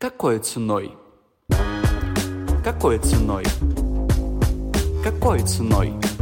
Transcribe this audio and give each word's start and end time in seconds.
Какой 0.00 0.38
ценой? 0.38 0.94
Какой 2.62 3.00
ценой? 3.00 3.44
Какой 5.02 5.40
ценой? 5.40 5.92
Ценой? 6.00 6.18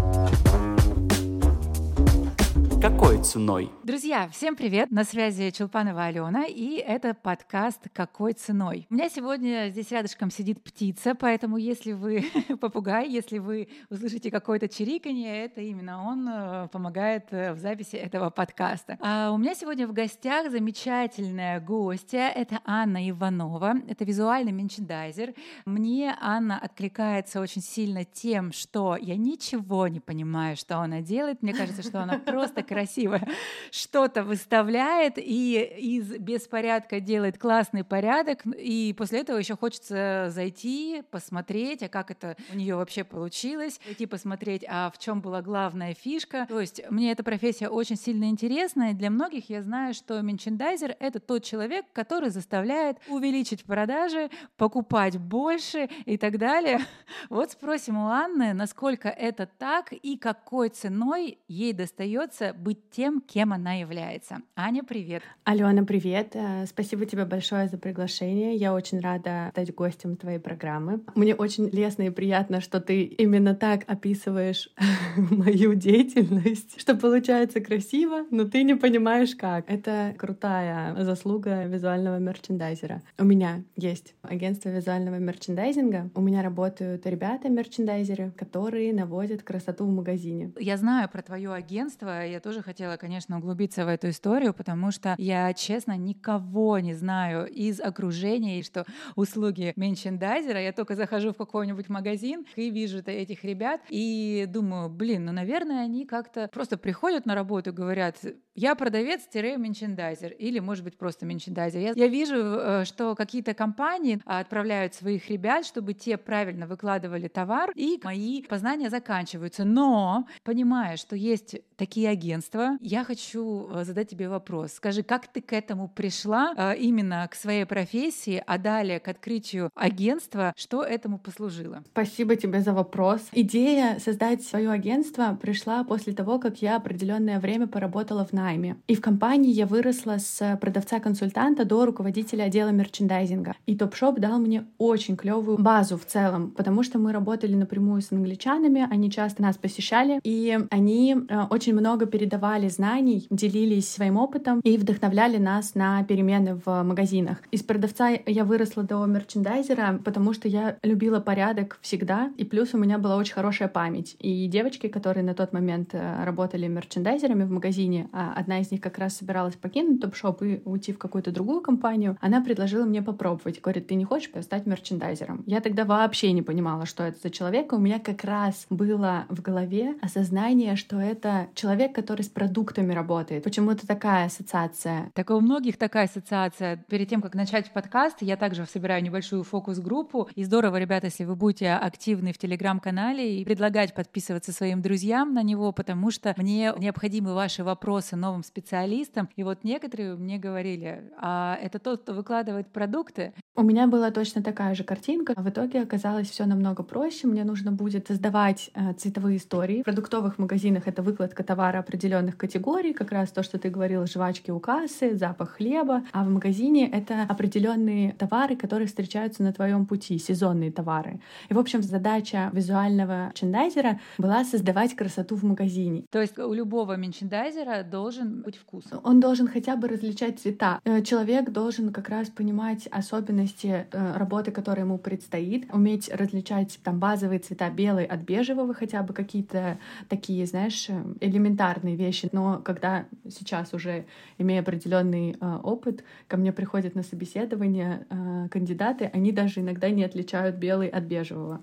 Друзья, 3.84 4.28
всем 4.32 4.56
привет! 4.56 4.90
На 4.90 5.04
связи 5.04 5.52
Челпанова 5.52 6.06
Алена, 6.06 6.44
и 6.44 6.74
это 6.78 7.14
подкаст 7.14 7.82
«Какой 7.92 8.32
ценой?». 8.32 8.88
У 8.90 8.94
меня 8.94 9.08
сегодня 9.08 9.68
здесь 9.70 9.92
рядышком 9.92 10.32
сидит 10.32 10.60
птица, 10.60 11.14
поэтому 11.14 11.56
если 11.56 11.92
вы 11.92 12.24
попугай, 12.60 13.08
если 13.08 13.38
вы 13.38 13.68
услышите 13.90 14.32
какое-то 14.32 14.66
чириканье, 14.68 15.44
это 15.44 15.60
именно 15.60 16.04
он 16.04 16.28
э, 16.28 16.68
помогает 16.72 17.26
э, 17.30 17.52
в 17.52 17.60
записи 17.60 17.94
этого 17.94 18.30
подкаста. 18.30 18.98
А 19.00 19.30
у 19.30 19.38
меня 19.38 19.54
сегодня 19.54 19.86
в 19.86 19.92
гостях 19.92 20.50
замечательная 20.50 21.60
гостья, 21.60 22.32
это 22.34 22.58
Анна 22.64 23.08
Иванова, 23.08 23.74
это 23.86 24.04
визуальный 24.04 24.50
менчендайзер. 24.50 25.32
Мне 25.64 26.16
Анна 26.20 26.58
откликается 26.58 27.40
очень 27.40 27.62
сильно 27.62 28.04
тем, 28.04 28.50
что 28.50 28.96
я 28.96 29.14
ничего 29.14 29.86
не 29.86 30.00
понимаю, 30.00 30.56
что 30.56 30.78
она 30.80 31.02
делает. 31.02 31.40
Мне 31.44 31.54
кажется, 31.54 31.84
что 31.84 32.02
она 32.02 32.18
просто 32.18 32.64
красивое 32.96 33.28
что-то 33.70 34.22
выставляет 34.22 35.14
и 35.18 35.60
из 35.78 36.16
беспорядка 36.18 37.00
делает 37.00 37.38
классный 37.38 37.84
порядок, 37.84 38.44
и 38.46 38.94
после 38.96 39.20
этого 39.20 39.38
еще 39.38 39.56
хочется 39.56 40.28
зайти, 40.30 41.02
посмотреть, 41.10 41.82
а 41.82 41.88
как 41.88 42.10
это 42.10 42.36
у 42.52 42.56
нее 42.56 42.76
вообще 42.76 43.04
получилось, 43.04 43.80
зайти 43.84 44.06
посмотреть, 44.06 44.64
а 44.68 44.90
в 44.90 44.98
чем 44.98 45.20
была 45.20 45.42
главная 45.42 45.94
фишка. 45.94 46.46
То 46.48 46.60
есть 46.60 46.82
мне 46.90 47.12
эта 47.12 47.22
профессия 47.22 47.68
очень 47.68 47.96
сильно 47.96 48.24
интересна, 48.24 48.90
и 48.90 48.94
для 48.94 49.10
многих 49.10 49.50
я 49.50 49.62
знаю, 49.62 49.94
что 49.94 50.20
менчендайзер— 50.20 50.96
это 51.00 51.20
тот 51.20 51.44
человек, 51.44 51.86
который 51.92 52.30
заставляет 52.30 52.98
увеличить 53.08 53.64
продажи, 53.64 54.30
покупать 54.56 55.18
больше 55.18 55.88
и 56.04 56.16
так 56.16 56.38
далее. 56.38 56.80
Вот 57.28 57.50
спросим 57.50 57.98
у 57.98 58.08
Анны, 58.08 58.52
насколько 58.52 59.08
это 59.08 59.46
так 59.46 59.92
и 59.92 60.16
какой 60.16 60.68
ценой 60.68 61.38
ей 61.48 61.72
достается 61.72 62.52
быть 62.52 62.85
тем, 62.90 63.20
кем 63.20 63.52
она 63.52 63.74
является. 63.74 64.38
Аня, 64.54 64.82
привет. 64.82 65.22
Алена, 65.44 65.84
привет. 65.84 66.30
Э, 66.34 66.66
спасибо 66.66 67.06
тебе 67.06 67.24
большое 67.24 67.68
за 67.68 67.78
приглашение. 67.78 68.54
Я 68.54 68.74
очень 68.74 69.00
рада 69.00 69.48
стать 69.52 69.74
гостем 69.74 70.16
твоей 70.16 70.38
программы. 70.38 71.00
Мне 71.14 71.34
очень 71.34 71.68
лестно 71.70 72.04
и 72.04 72.10
приятно, 72.10 72.60
что 72.60 72.80
ты 72.80 73.02
именно 73.02 73.54
так 73.54 73.84
описываешь 73.86 74.70
мою 75.16 75.74
деятельность, 75.74 76.80
что 76.80 76.94
получается 76.94 77.60
красиво, 77.60 78.26
но 78.30 78.44
ты 78.44 78.62
не 78.62 78.74
понимаешь 78.74 79.34
как. 79.34 79.70
Это 79.70 80.14
крутая 80.18 81.02
заслуга 81.04 81.64
визуального 81.64 82.18
мерчендайзера. 82.18 83.02
У 83.18 83.24
меня 83.24 83.62
есть 83.76 84.14
агентство 84.22 84.68
визуального 84.68 85.16
мерчендайзинга. 85.16 86.10
У 86.14 86.20
меня 86.20 86.42
работают 86.42 87.06
ребята-мерчендайзеры, 87.06 88.32
которые 88.36 88.92
наводят 88.92 89.42
красоту 89.42 89.84
в 89.84 89.90
магазине. 89.90 90.52
Я 90.58 90.76
знаю 90.76 91.08
про 91.08 91.22
твое 91.22 91.52
агентство, 91.52 92.24
я 92.24 92.40
тоже 92.40 92.62
хотела, 92.66 92.96
конечно, 92.96 93.38
углубиться 93.38 93.84
в 93.84 93.88
эту 93.88 94.10
историю, 94.10 94.52
потому 94.52 94.90
что 94.90 95.14
я, 95.18 95.52
честно, 95.54 95.96
никого 95.96 96.80
не 96.80 96.94
знаю 96.94 97.46
из 97.46 97.80
окружения, 97.80 98.58
и 98.58 98.64
что 98.64 98.84
услуги 99.14 99.72
менчендайзера, 99.76 100.60
я 100.60 100.72
только 100.72 100.96
захожу 100.96 101.32
в 101.32 101.36
какой-нибудь 101.36 101.88
магазин 101.88 102.44
и 102.56 102.70
вижу 102.70 102.98
этих 102.98 103.44
ребят, 103.44 103.80
и 103.88 104.46
думаю, 104.48 104.90
блин, 104.90 105.26
ну, 105.26 105.32
наверное, 105.32 105.84
они 105.84 106.06
как-то 106.06 106.48
просто 106.52 106.76
приходят 106.76 107.24
на 107.24 107.36
работу 107.36 107.70
и 107.70 107.72
говорят, 107.72 108.16
я 108.56 108.74
продавец-менчендайзер, 108.74 110.32
или, 110.32 110.58
может 110.58 110.82
быть, 110.82 110.96
просто 110.98 111.26
менчендайзер. 111.26 111.80
Я, 111.80 111.92
я 111.94 112.08
вижу, 112.08 112.36
э, 112.36 112.84
что 112.84 113.14
какие-то 113.14 113.54
компании 113.54 114.20
отправляют 114.24 114.94
своих 114.94 115.28
ребят, 115.30 115.66
чтобы 115.66 115.94
те 115.94 116.16
правильно 116.16 116.66
выкладывали 116.66 117.28
товар, 117.28 117.70
и 117.76 118.00
мои 118.02 118.42
познания 118.42 118.90
заканчиваются. 118.90 119.64
Но, 119.64 120.26
понимая, 120.42 120.96
что 120.96 121.14
есть 121.14 121.56
такие 121.76 122.08
агентства, 122.08 122.55
я 122.80 123.04
хочу 123.04 123.68
э, 123.70 123.84
задать 123.84 124.08
тебе 124.08 124.28
вопрос. 124.28 124.72
Скажи, 124.72 125.02
как 125.02 125.26
ты 125.26 125.40
к 125.40 125.52
этому 125.52 125.88
пришла, 125.88 126.54
э, 126.56 126.76
именно 126.76 127.28
к 127.30 127.34
своей 127.34 127.64
профессии, 127.64 128.42
а 128.46 128.58
далее 128.58 129.00
к 129.00 129.08
открытию 129.08 129.70
агентства, 129.74 130.52
что 130.56 130.82
этому 130.82 131.18
послужило? 131.18 131.82
Спасибо 131.92 132.36
тебе 132.36 132.60
за 132.60 132.72
вопрос. 132.72 133.20
Идея 133.32 133.98
создать 133.98 134.42
свое 134.42 134.70
агентство 134.70 135.38
пришла 135.40 135.84
после 135.84 136.12
того, 136.12 136.38
как 136.38 136.62
я 136.62 136.76
определенное 136.76 137.40
время 137.40 137.66
поработала 137.66 138.24
в 138.24 138.32
найме. 138.32 138.76
И 138.86 138.94
в 138.94 139.00
компании 139.00 139.52
я 139.52 139.66
выросла 139.66 140.18
с 140.18 140.58
продавца-консультанта 140.60 141.64
до 141.64 141.86
руководителя 141.86 142.44
отдела 142.44 142.70
мерчендайзинга. 142.70 143.54
И 143.66 143.76
Топшоп 143.76 144.18
дал 144.18 144.38
мне 144.38 144.66
очень 144.78 145.16
клевую 145.16 145.58
базу 145.58 145.96
в 145.96 146.04
целом, 146.04 146.50
потому 146.50 146.82
что 146.82 146.98
мы 146.98 147.12
работали 147.12 147.54
напрямую 147.54 148.02
с 148.02 148.12
англичанами, 148.12 148.86
они 148.90 149.10
часто 149.10 149.42
нас 149.42 149.56
посещали, 149.56 150.20
и 150.22 150.58
они 150.70 151.16
э, 151.16 151.42
очень 151.50 151.74
много 151.74 152.06
передавали 152.06 152.45
знаний, 152.68 153.26
делились 153.30 153.88
своим 153.88 154.16
опытом 154.16 154.60
и 154.60 154.76
вдохновляли 154.76 155.38
нас 155.38 155.74
на 155.74 156.02
перемены 156.04 156.60
в 156.64 156.82
магазинах. 156.82 157.38
Из 157.50 157.62
продавца 157.62 158.10
я 158.26 158.44
выросла 158.44 158.82
до 158.82 159.04
мерчендайзера, 159.06 160.00
потому 160.04 160.32
что 160.32 160.48
я 160.48 160.76
любила 160.82 161.20
порядок 161.20 161.78
всегда, 161.82 162.30
и 162.36 162.44
плюс 162.44 162.74
у 162.74 162.78
меня 162.78 162.98
была 162.98 163.16
очень 163.16 163.34
хорошая 163.34 163.68
память. 163.68 164.16
И 164.18 164.46
девочки, 164.46 164.88
которые 164.88 165.24
на 165.24 165.34
тот 165.34 165.52
момент 165.52 165.90
э, 165.92 166.24
работали 166.24 166.66
мерчендайзерами 166.66 167.44
в 167.44 167.50
магазине, 167.50 168.08
а 168.12 168.32
одна 168.34 168.60
из 168.60 168.70
них 168.70 168.80
как 168.80 168.98
раз 168.98 169.16
собиралась 169.16 169.54
покинуть 169.54 170.00
топ-шоп 170.00 170.42
и 170.42 170.62
уйти 170.64 170.92
в 170.92 170.98
какую-то 170.98 171.30
другую 171.32 171.60
компанию, 171.60 172.16
она 172.20 172.40
предложила 172.40 172.84
мне 172.84 173.02
попробовать. 173.02 173.60
Говорит, 173.60 173.86
ты 173.88 173.94
не 173.94 174.04
хочешь 174.04 174.30
стать 174.42 174.66
мерчендайзером? 174.66 175.44
Я 175.46 175.60
тогда 175.60 175.84
вообще 175.84 176.32
не 176.32 176.42
понимала, 176.42 176.86
что 176.86 177.04
это 177.04 177.18
за 177.22 177.30
человек. 177.30 177.72
У 177.72 177.78
меня 177.78 177.98
как 177.98 178.24
раз 178.24 178.66
было 178.70 179.26
в 179.28 179.42
голове 179.42 179.94
осознание, 180.02 180.76
что 180.76 181.00
это 181.00 181.48
человек, 181.54 181.94
который 181.94 182.22
продуктами 182.36 182.92
работает. 182.92 183.44
Почему-то 183.44 183.86
такая 183.86 184.26
ассоциация. 184.26 185.10
Так 185.14 185.30
у 185.30 185.40
многих 185.40 185.78
такая 185.78 186.04
ассоциация. 186.04 186.84
Перед 186.90 187.08
тем, 187.08 187.22
как 187.22 187.34
начать 187.34 187.72
подкаст, 187.72 188.18
я 188.20 188.36
также 188.36 188.66
собираю 188.66 189.02
небольшую 189.02 189.42
фокус-группу. 189.42 190.28
И 190.34 190.44
здорово, 190.44 190.76
ребята, 190.76 191.06
если 191.06 191.24
вы 191.24 191.34
будете 191.34 191.70
активны 191.72 192.34
в 192.34 192.38
Телеграм-канале 192.38 193.40
и 193.40 193.44
предлагать 193.46 193.94
подписываться 193.94 194.52
своим 194.52 194.82
друзьям 194.82 195.32
на 195.32 195.42
него, 195.42 195.72
потому 195.72 196.10
что 196.10 196.34
мне 196.36 196.74
необходимы 196.76 197.32
ваши 197.32 197.64
вопросы 197.64 198.16
новым 198.16 198.44
специалистам. 198.44 199.30
И 199.34 199.42
вот 199.42 199.64
некоторые 199.64 200.14
мне 200.16 200.36
говорили, 200.36 201.10
а 201.18 201.58
это 201.62 201.78
тот, 201.78 202.02
кто 202.02 202.12
выкладывает 202.12 202.68
продукты? 202.68 203.32
У 203.54 203.62
меня 203.62 203.86
была 203.86 204.10
точно 204.10 204.42
такая 204.42 204.74
же 204.74 204.84
картинка. 204.84 205.32
В 205.34 205.48
итоге 205.48 205.80
оказалось 205.80 206.28
все 206.28 206.44
намного 206.44 206.82
проще. 206.82 207.26
Мне 207.26 207.44
нужно 207.44 207.72
будет 207.72 208.08
создавать 208.08 208.70
э, 208.74 208.92
цветовые 208.92 209.38
истории. 209.38 209.80
В 209.80 209.84
продуктовых 209.84 210.38
магазинах 210.38 210.86
это 210.86 211.00
выкладка 211.00 211.42
товара 211.42 211.78
определенных 212.26 212.36
категорий, 212.36 212.92
как 212.92 213.12
раз 213.12 213.30
то, 213.30 213.42
что 213.42 213.58
ты 213.58 213.70
говорила, 213.70 214.06
жвачки 214.06 214.50
у 214.50 214.60
кассы, 214.60 215.16
запах 215.16 215.56
хлеба. 215.56 216.02
А 216.12 216.24
в 216.24 216.28
магазине 216.28 216.88
это 216.90 217.22
определенные 217.28 218.12
товары, 218.12 218.56
которые 218.56 218.86
встречаются 218.86 219.42
на 219.42 219.52
твоем 219.52 219.86
пути, 219.86 220.18
сезонные 220.18 220.70
товары. 220.70 221.20
И, 221.50 221.54
в 221.54 221.58
общем, 221.58 221.82
задача 221.82 222.50
визуального 222.52 223.26
мерчендайзера 223.26 224.00
была 224.18 224.44
создавать 224.44 224.94
красоту 224.94 225.36
в 225.36 225.44
магазине. 225.44 226.04
То 226.10 226.20
есть 226.20 226.38
у 226.38 226.52
любого 226.52 226.96
мерчендайзера 226.96 227.82
должен 227.82 228.42
быть 228.42 228.56
вкус? 228.56 228.84
Он 229.02 229.20
должен 229.20 229.48
хотя 229.48 229.76
бы 229.76 229.88
различать 229.88 230.38
цвета. 230.40 230.80
Э, 230.84 231.02
человек 231.02 231.50
должен 231.50 231.92
как 231.92 232.08
раз 232.08 232.28
понимать 232.28 232.88
особенности 232.90 233.86
э, 233.90 234.16
работы, 234.16 234.50
которая 234.50 234.84
ему 234.84 234.98
предстоит, 234.98 235.72
уметь 235.72 236.10
различать 236.12 236.78
там 236.82 236.98
базовые 236.98 237.38
цвета 237.38 237.70
белый 237.70 238.04
от 238.04 238.20
бежевого, 238.20 238.74
хотя 238.74 239.02
бы 239.02 239.14
какие-то 239.14 239.78
такие, 240.08 240.46
знаешь, 240.46 240.86
э, 240.88 241.02
элементарные 241.20 241.96
вещи. 241.96 242.15
Но 242.32 242.60
когда 242.64 243.06
сейчас 243.28 243.74
уже 243.74 244.06
имея 244.38 244.60
определенный 244.60 245.36
опыт, 245.62 246.04
ко 246.28 246.36
мне 246.36 246.52
приходят 246.52 246.94
на 246.94 247.02
собеседование 247.02 248.06
кандидаты, 248.50 249.10
они 249.12 249.32
даже 249.32 249.60
иногда 249.60 249.90
не 249.90 250.04
отличают 250.04 250.56
белый 250.56 250.88
от 250.88 251.04
бежевого. 251.04 251.60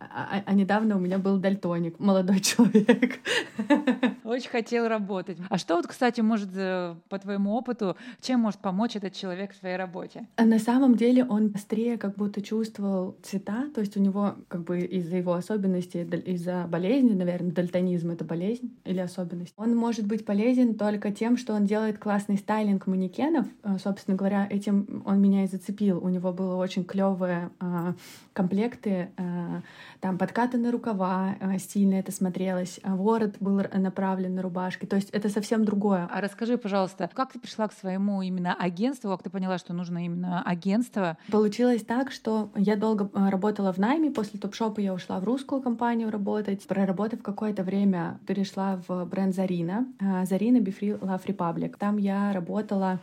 А, 0.00 0.38
а, 0.38 0.42
а 0.46 0.54
недавно 0.54 0.96
у 0.96 0.98
меня 0.98 1.18
был 1.18 1.36
дальтоник, 1.36 1.98
молодой 2.00 2.40
человек. 2.40 3.20
Очень 4.24 4.48
хотел 4.48 4.88
работать. 4.88 5.36
А 5.50 5.58
что 5.58 5.76
вот, 5.76 5.86
кстати, 5.86 6.20
может, 6.20 6.48
э, 6.54 6.94
по 7.08 7.18
твоему 7.18 7.52
опыту, 7.54 7.96
чем 8.22 8.40
может 8.40 8.60
помочь 8.60 8.96
этот 8.96 9.12
человек 9.12 9.52
в 9.52 9.56
своей 9.56 9.76
работе? 9.76 10.26
На 10.38 10.58
самом 10.58 10.94
деле 10.94 11.24
он 11.24 11.48
быстрее 11.48 11.98
как 11.98 12.16
будто 12.16 12.40
чувствовал 12.40 13.16
цвета, 13.22 13.68
то 13.74 13.80
есть 13.80 13.96
у 13.96 14.00
него 14.00 14.36
как 14.48 14.64
бы 14.64 14.80
из-за 14.80 15.16
его 15.16 15.34
особенностей, 15.34 16.02
из-за 16.02 16.66
болезни, 16.66 17.12
наверное, 17.12 17.50
дальтонизм— 17.50 18.10
это 18.12 18.24
болезнь 18.24 18.74
или 18.84 19.00
особенность. 19.00 19.52
Он 19.56 19.76
может 19.76 20.06
быть 20.06 20.24
полезен 20.24 20.76
только 20.76 21.10
тем, 21.10 21.36
что 21.36 21.52
он 21.52 21.66
делает 21.66 21.98
классный 21.98 22.38
стайлинг 22.38 22.86
манекенов. 22.86 23.46
Э, 23.64 23.76
собственно 23.82 24.16
говоря, 24.16 24.46
этим 24.48 25.02
он 25.04 25.20
меня 25.20 25.44
и 25.44 25.46
зацепил. 25.46 26.02
У 26.02 26.08
него 26.08 26.32
было 26.32 26.56
очень 26.56 26.84
клевые 26.84 27.50
э, 27.60 27.92
комплекты 28.32 29.10
там 30.00 30.18
подкатанные 30.18 30.70
рукава, 30.70 31.36
э, 31.40 31.58
стильно 31.58 31.94
это 31.94 32.12
смотрелось, 32.12 32.80
а 32.82 32.94
ворот 32.94 33.36
был 33.40 33.60
направлен 33.74 34.34
на 34.34 34.42
рубашки, 34.42 34.86
то 34.86 34.96
есть 34.96 35.10
это 35.10 35.28
совсем 35.28 35.64
другое. 35.64 36.08
А 36.10 36.20
расскажи, 36.20 36.56
пожалуйста, 36.56 37.10
как 37.12 37.32
ты 37.32 37.38
пришла 37.38 37.68
к 37.68 37.72
своему 37.72 38.22
именно 38.22 38.54
агентству, 38.54 39.10
как 39.10 39.22
ты 39.22 39.30
поняла, 39.30 39.58
что 39.58 39.72
нужно 39.72 40.04
именно 40.04 40.42
агентство? 40.42 41.18
Получилось 41.30 41.82
так, 41.82 42.12
что 42.12 42.50
я 42.56 42.76
долго 42.76 43.10
э, 43.12 43.28
работала 43.28 43.72
в 43.72 43.78
найме, 43.78 44.10
после 44.10 44.38
топ-шопа 44.38 44.80
я 44.80 44.94
ушла 44.94 45.20
в 45.20 45.24
русскую 45.24 45.60
компанию 45.62 46.10
работать, 46.10 46.66
проработав 46.66 47.22
какое-то 47.22 47.62
время, 47.62 48.18
перешла 48.26 48.80
в 48.86 49.04
бренд 49.06 49.34
Зарина, 49.34 49.86
э, 49.98 50.24
Зарина 50.26 50.58
Befree 50.58 50.98
Love 50.98 51.26
Republic. 51.26 51.76
Там 51.78 51.96
я 51.96 52.32
работала 52.32 52.98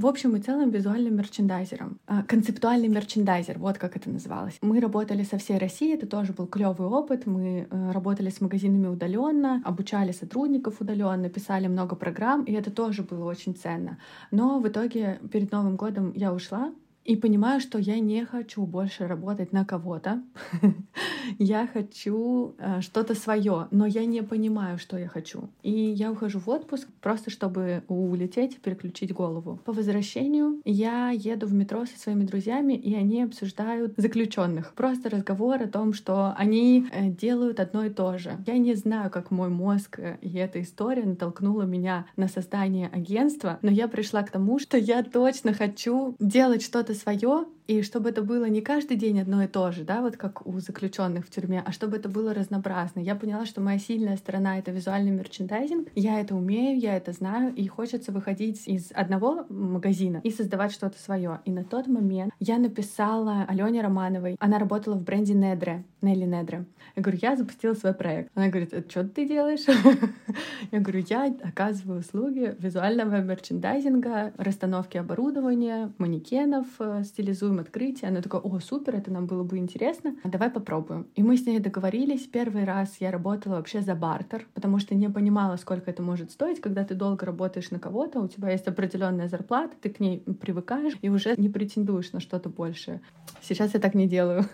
в 0.00 0.06
общем 0.06 0.34
и 0.34 0.40
целом 0.40 0.70
визуальным 0.70 1.16
мерчендайзером. 1.16 2.00
А, 2.06 2.22
концептуальный 2.22 2.88
мерчендайзер, 2.88 3.58
вот 3.58 3.76
как 3.76 3.96
это 3.96 4.08
называлось. 4.08 4.56
Мы 4.62 4.80
работали 4.80 5.24
со 5.24 5.36
всей 5.36 5.58
России, 5.58 5.94
это 5.94 6.06
тоже 6.06 6.32
был 6.32 6.46
клевый 6.46 6.88
опыт. 6.88 7.26
Мы 7.26 7.66
э, 7.70 7.92
работали 7.92 8.30
с 8.30 8.40
магазинами 8.40 8.86
удаленно, 8.86 9.60
обучали 9.62 10.12
сотрудников 10.12 10.80
удаленно, 10.80 11.28
писали 11.28 11.66
много 11.66 11.96
программ, 11.96 12.44
и 12.44 12.52
это 12.52 12.70
тоже 12.70 13.02
было 13.02 13.26
очень 13.26 13.54
ценно. 13.54 13.98
Но 14.30 14.58
в 14.58 14.66
итоге 14.66 15.20
перед 15.30 15.52
Новым 15.52 15.76
годом 15.76 16.12
я 16.16 16.32
ушла, 16.32 16.72
и 17.04 17.16
понимаю, 17.16 17.60
что 17.60 17.78
я 17.78 17.98
не 17.98 18.24
хочу 18.24 18.64
больше 18.66 19.06
работать 19.06 19.52
на 19.52 19.64
кого-то. 19.64 20.22
я 21.38 21.66
хочу 21.66 22.54
э, 22.58 22.80
что-то 22.80 23.14
свое, 23.14 23.68
но 23.70 23.86
я 23.86 24.04
не 24.04 24.22
понимаю, 24.22 24.78
что 24.78 24.98
я 24.98 25.08
хочу. 25.08 25.48
И 25.62 25.72
я 25.72 26.12
ухожу 26.12 26.38
в 26.38 26.48
отпуск 26.48 26.88
просто 27.00 27.30
чтобы 27.30 27.82
улететь, 27.88 28.60
переключить 28.60 29.12
голову. 29.12 29.58
По 29.64 29.72
возвращению 29.72 30.60
я 30.64 31.10
еду 31.10 31.46
в 31.46 31.54
метро 31.54 31.86
со 31.86 31.98
своими 31.98 32.24
друзьями, 32.24 32.74
и 32.74 32.94
они 32.94 33.22
обсуждают 33.22 33.94
заключенных. 33.96 34.74
Просто 34.74 35.10
разговор 35.10 35.62
о 35.62 35.68
том, 35.68 35.92
что 35.92 36.34
они 36.36 36.86
э, 36.92 37.08
делают 37.08 37.60
одно 37.60 37.84
и 37.84 37.90
то 37.90 38.18
же. 38.18 38.36
Я 38.46 38.58
не 38.58 38.74
знаю, 38.74 39.10
как 39.10 39.30
мой 39.30 39.48
мозг 39.48 39.98
э, 39.98 40.18
и 40.20 40.36
эта 40.36 40.60
история 40.60 41.04
натолкнула 41.04 41.62
меня 41.62 42.06
на 42.16 42.28
создание 42.28 42.88
агентства, 42.88 43.58
но 43.62 43.70
я 43.70 43.88
пришла 43.88 44.22
к 44.22 44.30
тому, 44.30 44.58
что 44.58 44.76
я 44.76 45.02
точно 45.02 45.54
хочу 45.54 46.14
делать 46.18 46.62
что-то 46.62 46.89
что-то 46.90 46.94
свое, 46.94 47.46
и 47.66 47.82
чтобы 47.82 48.10
это 48.10 48.22
было 48.22 48.46
не 48.46 48.60
каждый 48.60 48.96
день 48.96 49.20
одно 49.20 49.42
и 49.42 49.46
то 49.46 49.70
же, 49.70 49.84
да, 49.84 50.00
вот 50.00 50.16
как 50.16 50.46
у 50.46 50.58
заключенных 50.58 51.26
в 51.26 51.30
тюрьме, 51.30 51.62
а 51.64 51.72
чтобы 51.72 51.96
это 51.96 52.08
было 52.08 52.34
разнообразно. 52.34 53.00
Я 53.00 53.14
поняла, 53.14 53.46
что 53.46 53.60
моя 53.60 53.78
сильная 53.78 54.16
сторона— 54.16 54.58
это 54.58 54.72
визуальный 54.72 55.12
мерчендайзинг. 55.12 55.88
Я 55.94 56.20
это 56.20 56.34
умею, 56.34 56.78
я 56.78 56.96
это 56.96 57.12
знаю, 57.12 57.54
и 57.54 57.66
хочется 57.68 58.12
выходить 58.12 58.66
из 58.66 58.90
одного 58.92 59.46
магазина 59.48 60.20
и 60.24 60.30
создавать 60.30 60.72
что-то 60.72 60.98
свое. 60.98 61.40
И 61.44 61.52
на 61.52 61.64
тот 61.64 61.86
момент 61.86 62.32
я 62.40 62.58
написала 62.58 63.44
Алене 63.48 63.82
Романовой. 63.82 64.36
Она 64.40 64.58
работала 64.58 64.94
в 64.94 65.02
бренде 65.02 65.34
Недре, 65.34 65.84
Нелли 66.02 66.24
Недре. 66.24 66.64
Я 66.96 67.02
говорю, 67.02 67.18
я 67.22 67.36
запустила 67.36 67.74
свой 67.74 67.94
проект. 67.94 68.30
Она 68.34 68.48
говорит, 68.48 68.72
«А 68.74 68.82
что 68.88 69.04
ты 69.04 69.26
делаешь? 69.26 69.64
Я 70.70 70.80
говорю, 70.80 71.04
я 71.08 71.34
оказываю 71.42 72.00
услуги 72.00 72.54
визуального 72.58 73.20
мерчендайзинга, 73.20 74.32
расстановки 74.36 74.98
оборудования, 74.98 75.92
манекенов, 75.98 76.66
э, 76.78 77.02
стилизуем 77.04 77.58
открытие. 77.58 78.10
Она 78.10 78.20
такая, 78.20 78.40
о, 78.40 78.60
супер, 78.60 78.96
это 78.96 79.10
нам 79.10 79.26
было 79.26 79.42
бы 79.42 79.58
интересно. 79.58 80.14
Давай 80.24 80.50
попробуем. 80.50 81.06
И 81.14 81.22
мы 81.22 81.36
с 81.36 81.46
ней 81.46 81.58
договорились. 81.58 82.26
Первый 82.26 82.64
раз 82.64 82.96
я 83.00 83.10
работала 83.10 83.56
вообще 83.56 83.80
за 83.80 83.94
бартер, 83.94 84.46
потому 84.54 84.78
что 84.78 84.94
не 84.94 85.08
понимала, 85.08 85.56
сколько 85.56 85.90
это 85.90 86.02
может 86.02 86.30
стоить. 86.30 86.60
Когда 86.60 86.84
ты 86.84 86.94
долго 86.94 87.26
работаешь 87.26 87.70
на 87.70 87.78
кого-то, 87.78 88.20
у 88.20 88.28
тебя 88.28 88.50
есть 88.50 88.68
определенная 88.68 89.28
зарплата, 89.28 89.74
ты 89.80 89.90
к 89.90 89.98
ней 90.00 90.20
привыкаешь 90.20 90.96
и 91.02 91.08
уже 91.08 91.34
не 91.36 91.48
претендуешь 91.48 92.12
на 92.12 92.20
что-то 92.20 92.48
большее. 92.48 93.00
Сейчас 93.40 93.74
я 93.74 93.80
так 93.80 93.94
не 93.94 94.06
делаю. 94.06 94.44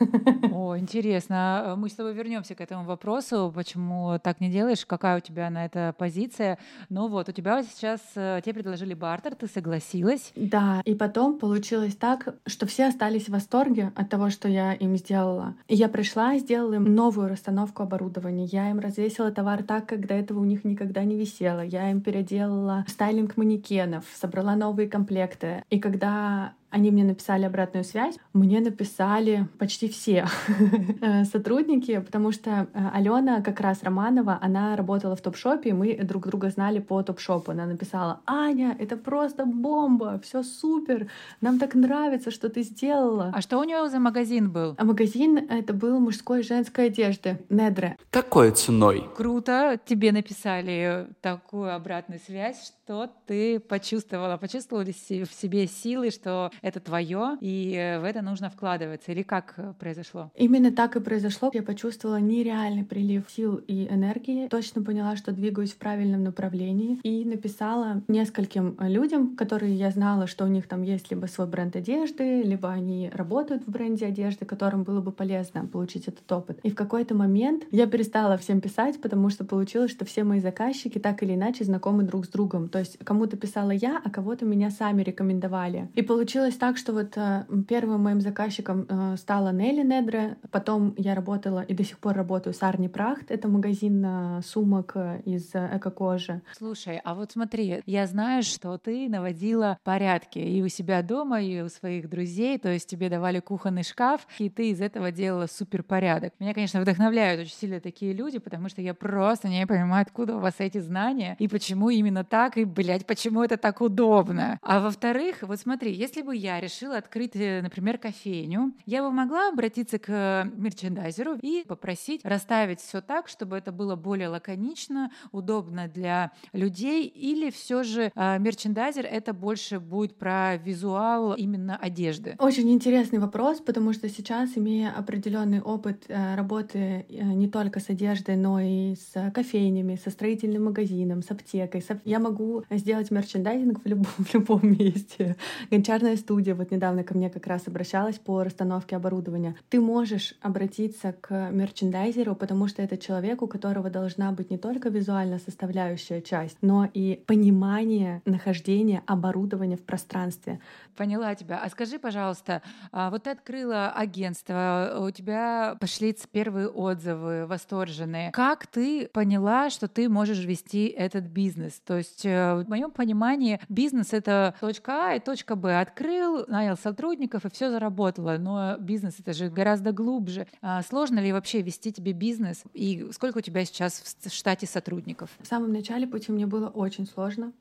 О, 0.52 0.76
интересно. 0.78 1.74
Мы 1.76 1.88
с 1.88 1.94
тобой 1.94 2.14
вернемся 2.26 2.56
к 2.56 2.60
этому 2.60 2.84
вопросу, 2.84 3.52
почему 3.54 4.18
так 4.18 4.40
не 4.40 4.50
делаешь, 4.50 4.84
какая 4.84 5.18
у 5.18 5.20
тебя 5.20 5.48
на 5.48 5.64
это 5.64 5.94
позиция. 5.96 6.58
Ну 6.88 7.06
вот, 7.06 7.28
у 7.28 7.32
тебя 7.32 7.62
сейчас 7.62 8.00
э, 8.16 8.40
тебе 8.44 8.54
предложили 8.54 8.94
бартер, 8.94 9.36
ты 9.36 9.46
согласилась. 9.46 10.32
Да, 10.34 10.82
и 10.84 10.96
потом 10.96 11.38
получилось 11.38 11.94
так, 11.94 12.34
что 12.44 12.66
все 12.66 12.86
остались 12.86 13.26
в 13.26 13.28
восторге 13.28 13.92
от 13.94 14.10
того, 14.10 14.30
что 14.30 14.48
я 14.48 14.72
им 14.74 14.96
сделала. 14.96 15.54
И 15.68 15.76
я 15.76 15.88
пришла, 15.88 16.36
сделала 16.38 16.74
им 16.74 16.92
новую 16.96 17.28
расстановку 17.28 17.84
оборудования. 17.84 18.46
Я 18.46 18.70
им 18.70 18.80
развесила 18.80 19.30
товар 19.30 19.62
так, 19.62 19.86
как 19.86 20.08
до 20.08 20.14
этого 20.14 20.40
у 20.40 20.44
них 20.44 20.64
никогда 20.64 21.04
не 21.04 21.16
висело. 21.16 21.60
Я 21.60 21.92
им 21.92 22.00
переделала 22.00 22.84
стайлинг 22.88 23.36
манекенов, 23.36 24.04
собрала 24.12 24.56
новые 24.56 24.88
комплекты. 24.88 25.62
И 25.70 25.78
когда 25.78 26.54
они 26.70 26.90
мне 26.90 27.04
написали 27.04 27.44
обратную 27.44 27.84
связь. 27.84 28.16
Мне 28.32 28.60
написали 28.60 29.48
почти 29.58 29.88
все 29.88 30.26
э, 31.00 31.24
сотрудники, 31.24 31.98
потому 32.00 32.32
что 32.32 32.66
э, 32.72 32.88
Алена, 32.92 33.40
как 33.40 33.60
раз 33.60 33.82
Романова, 33.82 34.38
она 34.42 34.76
работала 34.76 35.16
в 35.16 35.20
топ-шопе, 35.20 35.70
и 35.70 35.72
мы 35.72 35.96
друг 36.02 36.26
друга 36.26 36.50
знали 36.50 36.80
по 36.80 37.02
топ-шопу. 37.02 37.52
Она 37.52 37.66
написала, 37.66 38.20
Аня, 38.26 38.76
это 38.78 38.96
просто 38.96 39.46
бомба, 39.46 40.20
все 40.22 40.42
супер, 40.42 41.08
нам 41.40 41.58
так 41.58 41.74
нравится, 41.74 42.30
что 42.30 42.48
ты 42.48 42.62
сделала. 42.62 43.32
А 43.34 43.40
что 43.40 43.58
у 43.58 43.64
нее 43.64 43.88
за 43.88 43.98
магазин 43.98 44.50
был? 44.50 44.74
А 44.76 44.84
магазин 44.84 45.38
это 45.38 45.72
был 45.72 45.98
мужской 46.00 46.40
и 46.40 46.42
женской 46.42 46.86
одежды, 46.86 47.38
Недре. 47.48 47.96
Какой 48.10 48.50
ценой? 48.50 49.08
Круто, 49.16 49.78
тебе 49.84 50.12
написали 50.12 51.08
такую 51.20 51.74
обратную 51.74 52.20
связь, 52.20 52.66
что 52.66 53.10
ты 53.26 53.60
почувствовала, 53.60 54.36
почувствовала 54.36 54.84
в 54.84 54.92
себе 54.92 55.66
силы, 55.66 56.10
что 56.10 56.50
это 56.62 56.80
твое, 56.80 57.36
и 57.40 57.74
э, 57.74 58.00
в 58.00 58.04
это 58.04 58.22
нужно 58.22 58.50
вкладываться. 58.50 59.12
Или 59.12 59.22
как 59.22 59.54
э, 59.56 59.72
произошло? 59.78 60.30
Именно 60.36 60.72
так 60.72 60.96
и 60.96 61.00
произошло. 61.00 61.50
Я 61.52 61.62
почувствовала 61.62 62.18
нереальный 62.20 62.84
прилив 62.84 63.24
сил 63.30 63.56
и 63.56 63.86
энергии, 63.88 64.48
точно 64.48 64.82
поняла, 64.82 65.16
что 65.16 65.32
двигаюсь 65.32 65.72
в 65.72 65.78
правильном 65.78 66.24
направлении, 66.24 66.98
и 67.02 67.24
написала 67.24 68.02
нескольким 68.08 68.76
людям, 68.80 69.36
которые 69.36 69.74
я 69.74 69.90
знала, 69.90 70.26
что 70.26 70.44
у 70.44 70.48
них 70.48 70.66
там 70.66 70.82
есть 70.82 71.10
либо 71.10 71.26
свой 71.26 71.46
бренд 71.46 71.76
одежды, 71.76 72.42
либо 72.42 72.70
они 72.70 73.10
работают 73.12 73.64
в 73.66 73.70
бренде 73.70 74.06
одежды, 74.06 74.44
которым 74.44 74.84
было 74.84 75.00
бы 75.00 75.12
полезно 75.12 75.66
получить 75.66 76.08
этот 76.08 76.30
опыт. 76.30 76.60
И 76.62 76.70
в 76.70 76.74
какой-то 76.74 77.14
момент 77.14 77.64
я 77.70 77.86
перестала 77.86 78.36
всем 78.36 78.60
писать, 78.60 79.00
потому 79.00 79.30
что 79.30 79.44
получилось, 79.44 79.90
что 79.90 80.04
все 80.04 80.24
мои 80.24 80.40
заказчики 80.40 80.98
так 80.98 81.22
или 81.22 81.34
иначе 81.34 81.64
знакомы 81.64 82.04
друг 82.04 82.26
с 82.26 82.28
другом. 82.28 82.68
То 82.68 82.78
есть 82.78 82.98
кому-то 83.04 83.36
писала 83.36 83.70
я, 83.70 84.00
а 84.02 84.10
кого-то 84.10 84.44
меня 84.44 84.70
сами 84.70 85.02
рекомендовали. 85.02 85.88
И 85.94 86.02
получилось 86.02 86.45
получилось 86.46 86.56
так, 86.56 86.76
что 86.76 86.92
вот 86.92 87.16
э, 87.16 87.44
первым 87.68 88.02
моим 88.02 88.20
заказчиком 88.20 88.86
э, 88.88 89.16
стала 89.16 89.52
Нелли 89.52 89.82
Недре, 89.82 90.36
потом 90.50 90.94
я 90.96 91.14
работала 91.14 91.60
и 91.60 91.74
до 91.74 91.84
сих 91.84 91.98
пор 91.98 92.14
работаю 92.14 92.54
с 92.54 92.62
Арни 92.62 92.88
Прахт, 92.88 93.30
это 93.30 93.48
магазин 93.48 94.04
э, 94.04 94.40
сумок 94.42 94.96
из 95.24 95.50
эко-кожи. 95.54 96.42
Слушай, 96.56 97.00
а 97.04 97.14
вот 97.14 97.32
смотри, 97.32 97.82
я 97.86 98.06
знаю, 98.06 98.42
что 98.42 98.78
ты 98.78 99.08
наводила 99.08 99.78
порядки 99.82 100.38
и 100.38 100.62
у 100.62 100.68
себя 100.68 101.02
дома, 101.02 101.42
и 101.42 101.62
у 101.62 101.68
своих 101.68 102.08
друзей, 102.08 102.58
то 102.58 102.68
есть 102.68 102.88
тебе 102.88 103.08
давали 103.08 103.40
кухонный 103.40 103.82
шкаф, 103.82 104.26
и 104.38 104.48
ты 104.48 104.70
из 104.70 104.80
этого 104.80 105.10
делала 105.10 105.46
супер 105.46 105.82
порядок. 105.82 106.32
Меня, 106.38 106.54
конечно, 106.54 106.80
вдохновляют 106.80 107.40
очень 107.40 107.56
сильно 107.56 107.80
такие 107.80 108.12
люди, 108.12 108.38
потому 108.38 108.68
что 108.68 108.82
я 108.82 108.94
просто 108.94 109.48
не 109.48 109.66
понимаю, 109.66 110.02
откуда 110.02 110.36
у 110.36 110.40
вас 110.40 110.54
эти 110.58 110.78
знания, 110.78 111.36
и 111.38 111.48
почему 111.48 111.90
именно 111.90 112.24
так, 112.24 112.56
и, 112.56 112.64
блядь, 112.64 113.06
почему 113.06 113.42
это 113.42 113.56
так 113.56 113.80
удобно. 113.80 114.58
А 114.62 114.80
во-вторых, 114.80 115.38
вот 115.42 115.58
смотри, 115.58 115.92
если 115.92 116.22
бы 116.22 116.35
я 116.36 116.60
решила 116.60 116.96
открыть, 116.98 117.34
э, 117.34 117.62
например, 117.62 117.98
кофейню, 117.98 118.72
я 118.86 119.02
бы 119.02 119.10
могла 119.10 119.48
обратиться 119.48 119.98
к 119.98 120.50
мерчендайзеру 120.54 121.38
и 121.40 121.64
попросить 121.66 122.20
расставить 122.24 122.80
все 122.80 123.00
так, 123.00 123.28
чтобы 123.28 123.56
это 123.56 123.72
было 123.72 123.96
более 123.96 124.28
лаконично, 124.28 125.10
удобно 125.32 125.88
для 125.88 126.32
людей, 126.52 127.06
или 127.06 127.50
все 127.50 127.82
же 127.82 128.12
э, 128.14 128.38
мерчендайзер 128.38 129.06
это 129.06 129.32
больше 129.32 129.80
будет 129.80 130.16
про 130.16 130.56
визуал 130.56 131.34
именно 131.34 131.76
одежды? 131.76 132.36
Очень 132.38 132.70
интересный 132.72 133.18
вопрос, 133.18 133.60
потому 133.60 133.92
что 133.92 134.08
сейчас, 134.08 134.56
имея 134.56 134.90
определенный 134.90 135.60
опыт 135.60 136.04
э, 136.08 136.34
работы 136.34 137.06
э, 137.08 137.22
не 137.22 137.48
только 137.48 137.80
с 137.80 137.88
одеждой, 137.90 138.36
но 138.36 138.60
и 138.60 138.94
с 138.94 139.30
кофейнями, 139.32 139.96
со 139.96 140.10
строительным 140.10 140.64
магазином, 140.64 141.22
с 141.22 141.30
аптекой, 141.30 141.84
я 142.04 142.18
могу 142.18 142.64
сделать 142.70 143.10
мерчендайзинг 143.10 143.82
в 143.82 143.86
любом, 143.86 144.06
в 144.18 144.34
любом 144.34 144.60
месте. 144.78 145.36
Гончарная 145.70 146.16
студия 146.26 146.56
вот 146.56 146.72
недавно 146.72 147.04
ко 147.04 147.14
мне 147.16 147.30
как 147.30 147.46
раз 147.46 147.68
обращалась 147.68 148.18
по 148.18 148.42
расстановке 148.42 148.96
оборудования. 148.96 149.54
Ты 149.68 149.80
можешь 149.80 150.34
обратиться 150.40 151.12
к 151.12 151.50
мерчендайзеру, 151.52 152.34
потому 152.34 152.66
что 152.66 152.82
это 152.82 152.98
человек, 152.98 153.42
у 153.42 153.46
которого 153.46 153.90
должна 153.90 154.32
быть 154.32 154.50
не 154.50 154.58
только 154.58 154.88
визуально 154.88 155.38
составляющая 155.38 156.20
часть, 156.20 156.58
но 156.62 156.88
и 156.92 157.22
понимание 157.26 158.22
нахождения 158.24 159.04
оборудования 159.06 159.76
в 159.76 159.84
пространстве. 159.84 160.58
Поняла 160.96 161.34
тебя. 161.36 161.60
А 161.62 161.70
скажи, 161.70 162.00
пожалуйста, 162.00 162.60
а 162.90 163.10
вот 163.10 163.22
ты 163.24 163.30
открыла 163.30 163.92
агентство, 163.92 164.98
у 165.06 165.10
тебя 165.12 165.76
пошли 165.80 166.16
первые 166.32 166.68
отзывы 166.68 167.46
восторженные. 167.46 168.32
Как 168.32 168.66
ты 168.66 169.08
поняла, 169.12 169.70
что 169.70 169.86
ты 169.86 170.08
можешь 170.08 170.44
вести 170.44 170.86
этот 170.86 171.24
бизнес? 171.24 171.80
То 171.84 171.98
есть 171.98 172.24
э, 172.24 172.64
в 172.64 172.68
моем 172.68 172.90
понимании 172.90 173.60
бизнес— 173.68 174.08
это 174.12 174.54
точка 174.60 175.10
А 175.10 175.14
и 175.14 175.20
точка 175.20 175.54
Б. 175.54 175.80
Открыл 175.80 176.15
открыл, 176.16 176.44
нанял 176.48 176.76
сотрудников, 176.76 177.44
и 177.44 177.50
все 177.50 177.70
заработало. 177.70 178.36
Но 178.38 178.76
бизнес 178.78 179.16
это 179.20 179.32
же 179.32 179.48
гораздо 179.48 179.92
глубже. 179.92 180.46
А 180.62 180.82
сложно 180.82 181.18
ли 181.18 181.32
вообще 181.32 181.62
вести 181.62 181.92
тебе 181.92 182.12
бизнес? 182.12 182.62
И 182.74 183.08
сколько 183.12 183.38
у 183.38 183.40
тебя 183.40 183.64
сейчас 183.64 184.02
в 184.20 184.30
штате 184.30 184.66
сотрудников? 184.66 185.30
В 185.40 185.46
самом 185.46 185.72
начале 185.72 186.06
пути 186.06 186.32
мне 186.32 186.46
было 186.46 186.68
очень 186.68 187.06
сложно 187.06 187.52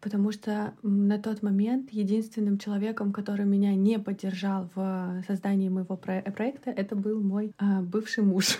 потому 0.00 0.30
что 0.30 0.74
на 0.84 1.18
тот 1.18 1.42
момент 1.42 1.90
единственным 1.90 2.58
человеком, 2.58 3.12
который 3.12 3.44
меня 3.44 3.74
не 3.74 3.98
поддержал 3.98 4.70
в 4.76 5.24
создании 5.26 5.68
моего 5.68 5.96
про 5.96 6.22
проекта, 6.22 6.70
это 6.70 6.94
был 6.94 7.20
мой 7.20 7.52
э, 7.58 7.80
бывший 7.80 8.22
муж. 8.22 8.58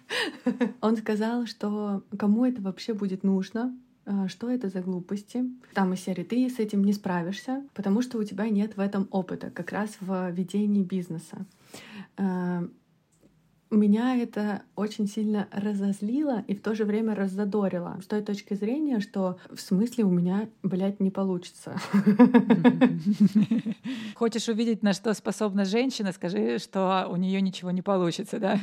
Он 0.80 0.96
сказал, 0.96 1.46
что 1.46 2.02
кому 2.18 2.44
это 2.44 2.60
вообще 2.60 2.94
будет 2.94 3.22
нужно, 3.22 3.76
что 4.28 4.50
это 4.50 4.68
за 4.68 4.80
глупости. 4.80 5.44
Там 5.74 5.94
из 5.94 6.00
серии 6.00 6.24
ты 6.24 6.48
с 6.48 6.58
этим 6.58 6.84
не 6.84 6.92
справишься, 6.92 7.64
потому 7.74 8.02
что 8.02 8.18
у 8.18 8.24
тебя 8.24 8.48
нет 8.48 8.76
в 8.76 8.80
этом 8.80 9.08
опыта, 9.10 9.50
как 9.50 9.72
раз 9.72 9.96
в 10.00 10.30
ведении 10.30 10.82
бизнеса. 10.82 11.46
А, 12.16 12.64
меня 13.74 14.16
это 14.16 14.62
очень 14.76 15.06
сильно 15.06 15.48
разозлило 15.50 16.44
и 16.46 16.54
в 16.54 16.62
то 16.62 16.74
же 16.74 16.84
время 16.84 17.14
раззадорило. 17.14 17.98
С 18.02 18.06
той 18.06 18.22
точки 18.22 18.54
зрения, 18.54 19.00
что 19.00 19.38
в 19.52 19.60
смысле 19.60 20.04
у 20.04 20.10
меня, 20.10 20.48
блядь, 20.62 21.00
не 21.00 21.10
получится. 21.10 21.76
Хочешь 24.14 24.48
увидеть, 24.48 24.82
на 24.82 24.92
что 24.92 25.12
способна 25.14 25.64
женщина, 25.64 26.12
скажи, 26.12 26.58
что 26.58 27.08
у 27.10 27.16
нее 27.16 27.40
ничего 27.40 27.70
не 27.70 27.82
получится, 27.82 28.38
да? 28.38 28.58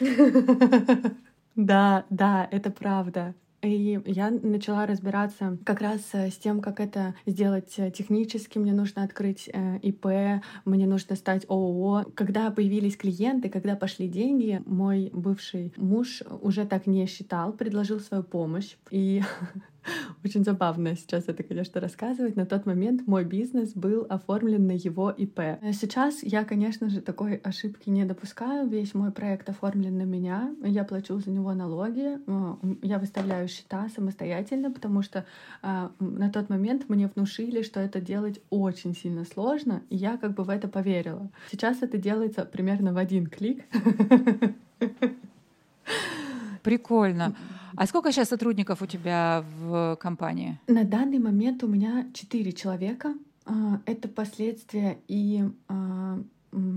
Да, 1.56 2.04
да, 2.10 2.48
это 2.50 2.70
правда. 2.70 3.34
И 3.62 4.00
я 4.06 4.30
начала 4.30 4.86
разбираться 4.86 5.58
как 5.64 5.80
раз 5.80 6.00
э, 6.12 6.30
с 6.30 6.36
тем, 6.36 6.60
как 6.60 6.80
это 6.80 7.14
сделать 7.26 7.74
э, 7.76 7.90
технически. 7.90 8.58
Мне 8.58 8.72
нужно 8.72 9.02
открыть 9.02 9.50
э, 9.52 9.78
ИП, 9.82 10.42
мне 10.64 10.86
нужно 10.86 11.14
стать 11.14 11.44
ООО. 11.48 12.06
Когда 12.14 12.50
появились 12.50 12.96
клиенты, 12.96 13.50
когда 13.50 13.76
пошли 13.76 14.08
деньги, 14.08 14.62
мой 14.64 15.10
бывший 15.12 15.74
муж 15.76 16.22
уже 16.40 16.64
так 16.64 16.86
не 16.86 17.06
считал, 17.06 17.52
предложил 17.52 18.00
свою 18.00 18.22
помощь. 18.22 18.76
И 18.90 19.22
Очень 20.24 20.44
забавно 20.44 20.96
сейчас 20.96 21.24
это, 21.28 21.42
конечно, 21.42 21.80
рассказывать. 21.80 22.36
На 22.36 22.46
тот 22.46 22.66
момент 22.66 23.06
мой 23.06 23.24
бизнес 23.24 23.72
был 23.72 24.06
оформлен 24.08 24.66
на 24.66 24.72
его 24.72 25.10
ИП. 25.10 25.40
Сейчас 25.72 26.22
я, 26.22 26.44
конечно 26.44 26.88
же, 26.90 27.00
такой 27.00 27.36
ошибки 27.36 27.90
не 27.90 28.04
допускаю. 28.04 28.68
Весь 28.68 28.94
мой 28.94 29.10
проект 29.10 29.48
оформлен 29.48 29.96
на 29.96 30.02
меня. 30.02 30.54
Я 30.62 30.84
плачу 30.84 31.18
за 31.18 31.30
него 31.30 31.52
налоги. 31.54 32.18
Я 32.82 32.98
выставляю 32.98 33.48
счета 33.48 33.88
самостоятельно, 33.94 34.70
потому 34.70 35.02
что 35.02 35.24
а, 35.62 35.92
на 35.98 36.30
тот 36.30 36.48
момент 36.48 36.88
мне 36.88 37.06
внушили, 37.08 37.62
что 37.62 37.80
это 37.80 38.00
делать 38.00 38.40
очень 38.50 38.94
сильно 38.94 39.24
сложно, 39.24 39.82
и 39.90 39.96
я 39.96 40.16
как 40.16 40.34
бы 40.34 40.44
в 40.44 40.50
это 40.50 40.68
поверила. 40.68 41.30
Сейчас 41.50 41.82
это 41.82 41.98
делается 41.98 42.44
примерно 42.44 42.92
в 42.92 42.96
один 42.96 43.26
клик. 43.26 43.64
Прикольно. 46.62 47.34
А 47.80 47.86
сколько 47.86 48.12
сейчас 48.12 48.28
сотрудников 48.28 48.82
у 48.82 48.86
тебя 48.86 49.42
в 49.58 49.96
компании? 50.02 50.58
На 50.66 50.84
данный 50.84 51.18
момент 51.18 51.64
у 51.64 51.66
меня 51.66 52.06
четыре 52.12 52.52
человека. 52.52 53.14
А, 53.46 53.80
это 53.86 54.06
последствия 54.06 54.98
и 55.08 55.44
а, 55.66 56.18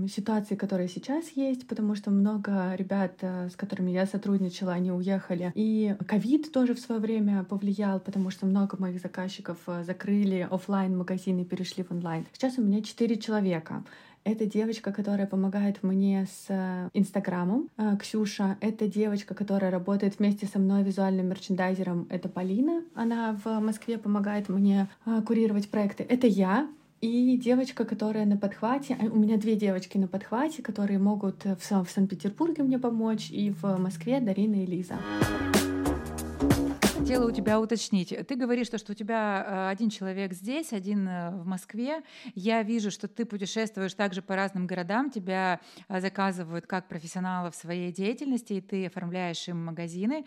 ситуации, 0.08 0.54
которые 0.54 0.88
сейчас 0.88 1.28
есть, 1.34 1.68
потому 1.68 1.94
что 1.94 2.10
много 2.10 2.74
ребят, 2.76 3.16
э, 3.20 3.48
с 3.50 3.56
которыми 3.56 3.90
я 3.90 4.06
сотрудничала, 4.06 4.72
они 4.72 4.92
уехали. 4.92 5.52
И 5.54 5.96
ковид 6.06 6.52
тоже 6.52 6.74
в 6.74 6.80
свое 6.80 7.00
время 7.00 7.44
повлиял, 7.44 8.00
потому 8.00 8.30
что 8.30 8.46
много 8.46 8.76
моих 8.78 9.00
заказчиков 9.00 9.58
э, 9.66 9.84
закрыли 9.84 10.46
офлайн 10.50 10.96
магазины 10.96 11.40
и 11.40 11.44
перешли 11.44 11.82
в 11.82 11.90
онлайн. 11.90 12.24
Сейчас 12.32 12.58
у 12.58 12.62
меня 12.62 12.82
четыре 12.82 13.16
человека. 13.16 13.84
Это 14.24 14.46
девочка, 14.46 14.90
которая 14.90 15.26
помогает 15.26 15.82
мне 15.82 16.26
с 16.26 16.46
э, 16.48 16.88
Инстаграмом. 16.94 17.68
Э, 17.76 17.94
Ксюша— 18.00 18.56
это 18.62 18.88
девочка, 18.88 19.34
которая 19.34 19.70
работает 19.70 20.18
вместе 20.18 20.46
со 20.46 20.58
мной 20.58 20.82
визуальным 20.82 21.28
мерчендайзером. 21.28 22.06
Это 22.08 22.30
Полина. 22.30 22.82
Она 22.94 23.38
в 23.44 23.60
Москве 23.60 23.98
помогает 23.98 24.48
мне 24.48 24.88
э, 25.04 25.20
курировать 25.26 25.68
проекты. 25.68 26.06
Это 26.08 26.26
я, 26.26 26.68
и 27.02 27.36
девочка, 27.36 27.84
которая 27.84 28.24
на 28.24 28.38
подхвате, 28.38 28.96
у 29.12 29.18
меня 29.18 29.36
две 29.36 29.56
девочки 29.56 29.98
на 29.98 30.08
подхвате, 30.08 30.62
которые 30.62 30.98
могут 30.98 31.44
в 31.44 31.86
Санкт-Петербурге 31.86 32.62
мне 32.62 32.78
помочь, 32.78 33.30
и 33.30 33.50
в 33.50 33.76
Москве 33.76 34.20
Дарина 34.20 34.62
и 34.62 34.66
Лиза 34.66 34.96
хотела 37.04 37.28
у 37.28 37.30
тебя 37.30 37.60
уточнить. 37.60 38.16
Ты 38.26 38.34
говоришь, 38.34 38.68
что, 38.68 38.78
что 38.78 38.92
у 38.92 38.94
тебя 38.94 39.44
э, 39.46 39.68
один 39.70 39.90
человек 39.90 40.32
здесь, 40.32 40.72
один 40.72 41.06
э, 41.06 41.32
в 41.32 41.44
Москве. 41.44 42.02
Я 42.34 42.62
вижу, 42.62 42.90
что 42.90 43.08
ты 43.08 43.26
путешествуешь 43.26 43.92
также 43.92 44.22
по 44.22 44.34
разным 44.34 44.66
городам, 44.66 45.10
тебя 45.10 45.60
э, 45.88 46.00
заказывают 46.00 46.66
как 46.66 46.88
профессионала 46.88 47.50
в 47.50 47.56
своей 47.56 47.92
деятельности, 47.92 48.54
и 48.54 48.62
ты 48.62 48.86
оформляешь 48.86 49.46
им 49.48 49.66
магазины. 49.66 50.24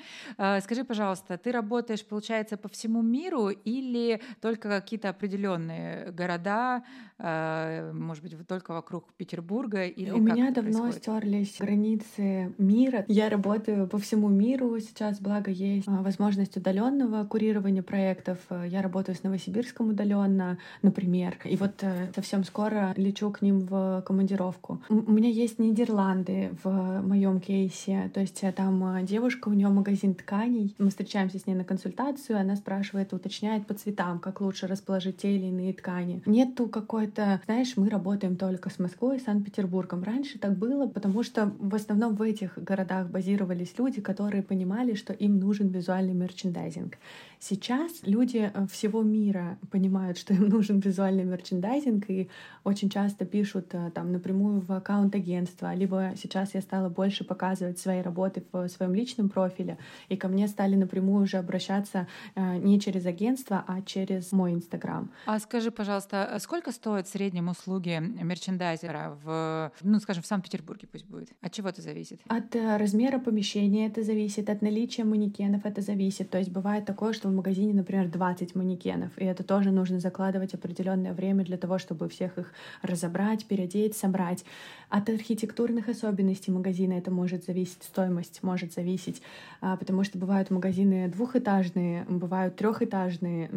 Скажи, 0.62 0.84
пожалуйста, 0.84 1.39
ты 1.39 1.51
работаешь, 1.51 2.05
получается, 2.05 2.57
по 2.57 2.69
всему 2.69 3.01
миру 3.01 3.50
или 3.50 4.22
только 4.39 4.69
какие-то 4.69 5.10
определенные 5.10 6.12
города, 6.12 6.84
может 7.17 8.24
быть, 8.24 8.48
только 8.48 8.74
вокруг 8.74 9.12
Петербурга? 9.13 9.86
Или 9.86 10.12
у 10.12 10.19
меня 10.19 10.51
давно 10.51 10.91
стерлись 10.91 11.57
границы 11.60 12.53
мира. 12.60 13.03
Я 13.07 13.29
работаю 13.29 13.88
по 13.88 13.98
всему 13.98 14.27
миру. 14.27 14.79
Сейчас, 14.79 15.19
благо, 15.19 15.50
есть 15.50 15.88
возможность 15.88 16.57
удаленного 16.68 17.24
курирования 17.26 17.82
проектов. 17.82 18.40
Э, 18.50 18.66
я 18.68 18.82
работаю 18.82 19.16
с 19.16 19.24
Новосибирском 19.24 19.90
удаленно, 19.90 20.58
например. 20.82 21.38
И 21.46 21.56
вот 21.56 21.82
э, 21.82 22.12
совсем 22.14 22.44
скоро 22.44 22.94
лечу 22.98 23.32
к 23.32 23.42
ним 23.42 23.60
в 23.62 24.04
командировку. 24.06 24.82
У 24.90 25.12
меня 25.12 25.30
есть 25.30 25.60
Нидерланды 25.60 26.52
в 26.64 27.02
моем 27.02 27.40
кейсе. 27.40 28.12
То 28.14 28.20
есть 28.20 28.44
э, 28.44 28.52
там 28.52 29.06
девушка, 29.06 29.48
у 29.48 29.54
нее 29.54 29.70
магазин 29.70 30.14
тканей. 30.14 30.76
Мы 30.78 30.90
встречаемся 30.90 31.40
с 31.40 31.48
ней 31.48 31.56
на 31.56 31.64
консультацию, 31.64 32.38
она 32.38 32.58
спрашивает, 32.58 33.14
уточняет 33.14 33.66
по 33.66 33.74
цветам, 33.74 34.20
как 34.20 34.42
лучше 34.42 34.68
расположить 34.68 35.18
те 35.18 35.36
или 35.36 35.46
иные 35.46 35.74
ткани. 35.74 36.22
Нету 36.26 36.68
какой-то, 36.68 37.42
знаешь, 37.46 37.78
мы 37.78 37.90
работаем 37.90 38.36
только 38.36 38.70
с 38.70 38.78
Москвой 38.78 39.18
и 39.18 39.20
Санкт-Петербургом. 39.22 40.04
Раньше 40.04 40.38
так 40.38 40.58
было, 40.58 40.86
потому 40.88 41.24
что 41.24 41.54
в 41.60 41.76
основном 41.76 42.16
в 42.16 42.22
этих 42.22 42.58
городах 42.58 43.10
базировались 43.10 43.74
люди, 43.78 44.02
которые 44.02 44.44
понимали, 44.44 44.96
что 44.96 45.14
им 45.14 45.40
нужен 45.40 45.70
визуальный 45.70 46.14
мерчендайз 46.14 46.57
мерчендайзинг. 46.58 46.98
Сейчас 47.40 47.92
люди 48.02 48.52
э, 48.52 48.68
всего 48.68 49.04
мира 49.04 49.58
понимают, 49.72 50.18
что 50.22 50.34
им 50.34 50.50
нужен 50.50 50.80
визуальный 50.80 51.24
мерчендайзинг, 51.24 52.10
и 52.10 52.30
очень 52.64 52.90
часто 52.90 53.26
пишут 53.26 53.74
э, 53.74 53.92
там 53.94 54.12
напрямую 54.12 54.62
в 54.62 54.72
аккаунт 54.72 55.16
агентства, 55.16 55.74
либо 55.76 56.14
сейчас 56.16 56.56
я 56.56 56.62
стала 56.62 56.90
больше 56.90 57.24
показывать 57.24 57.80
свои 57.80 58.02
работы 58.02 58.44
в 58.52 58.68
своем 58.70 58.96
личном 58.96 59.30
профиле, 59.30 59.78
и 60.10 60.18
ко 60.18 60.28
мне 60.28 60.48
стали 60.48 60.76
напрямую 60.76 61.24
уже 61.24 61.38
обращаться 61.38 62.08
э, 62.36 62.58
не 62.58 62.80
через 62.80 63.06
агентство, 63.06 63.64
а 63.68 63.82
через 63.82 64.32
мой 64.32 64.54
Инстаграм. 64.54 65.12
А 65.26 65.40
скажи, 65.40 65.72
пожалуйста, 65.72 66.38
сколько 66.40 66.72
стоят 66.72 67.08
в 67.08 67.12
среднем 67.12 67.50
услуги 67.50 68.02
мерчендайзера 68.24 69.18
в, 69.24 69.72
ну, 69.84 70.00
скажем, 70.00 70.24
в 70.24 70.28
Санкт-Петербурге 70.28 70.88
пусть 70.92 71.06
будет? 71.06 71.30
От 71.42 71.52
чего 71.52 71.70
это 71.70 71.82
зависит? 71.82 72.20
От 72.28 72.56
размера 72.56 73.20
помещения 73.20 73.88
это 73.88 74.04
зависит, 74.04 74.50
от 74.50 74.62
наличия 74.62 75.04
манекенов 75.04 75.66
это 75.66 75.82
зависит. 75.82 76.30
То 76.30 76.40
есть 76.40 76.47
бывает 76.50 76.86
такое, 76.86 77.13
что 77.13 77.30
в 77.30 77.34
магазине, 77.34 77.74
например, 77.74 78.10
20 78.10 78.56
манекенов, 78.56 79.12
и 79.18 79.25
это 79.25 79.44
тоже 79.44 79.72
нужно 79.72 80.00
закладывать 80.00 80.54
определенное 80.54 81.13
время 81.13 81.44
для 81.44 81.58
того, 81.58 81.77
чтобы 81.77 82.10
всех 82.10 82.38
их 82.38 82.54
разобрать, 82.82 83.46
переодеть, 83.46 83.96
собрать. 83.96 84.44
От 84.89 85.10
архитектурных 85.10 85.89
особенностей 85.89 86.51
магазина 86.51 86.94
это 86.94 87.12
может 87.12 87.46
зависеть, 87.46 87.84
стоимость 87.84 88.42
может 88.42 88.74
зависеть, 88.74 89.22
а, 89.60 89.75
потому 89.75 90.04
что 90.04 90.18
бывают 90.18 90.50
магазины 90.50 91.10
двухэтажные, 91.10 92.06
бывают 92.08 92.56
трехэтажные, 92.56 93.50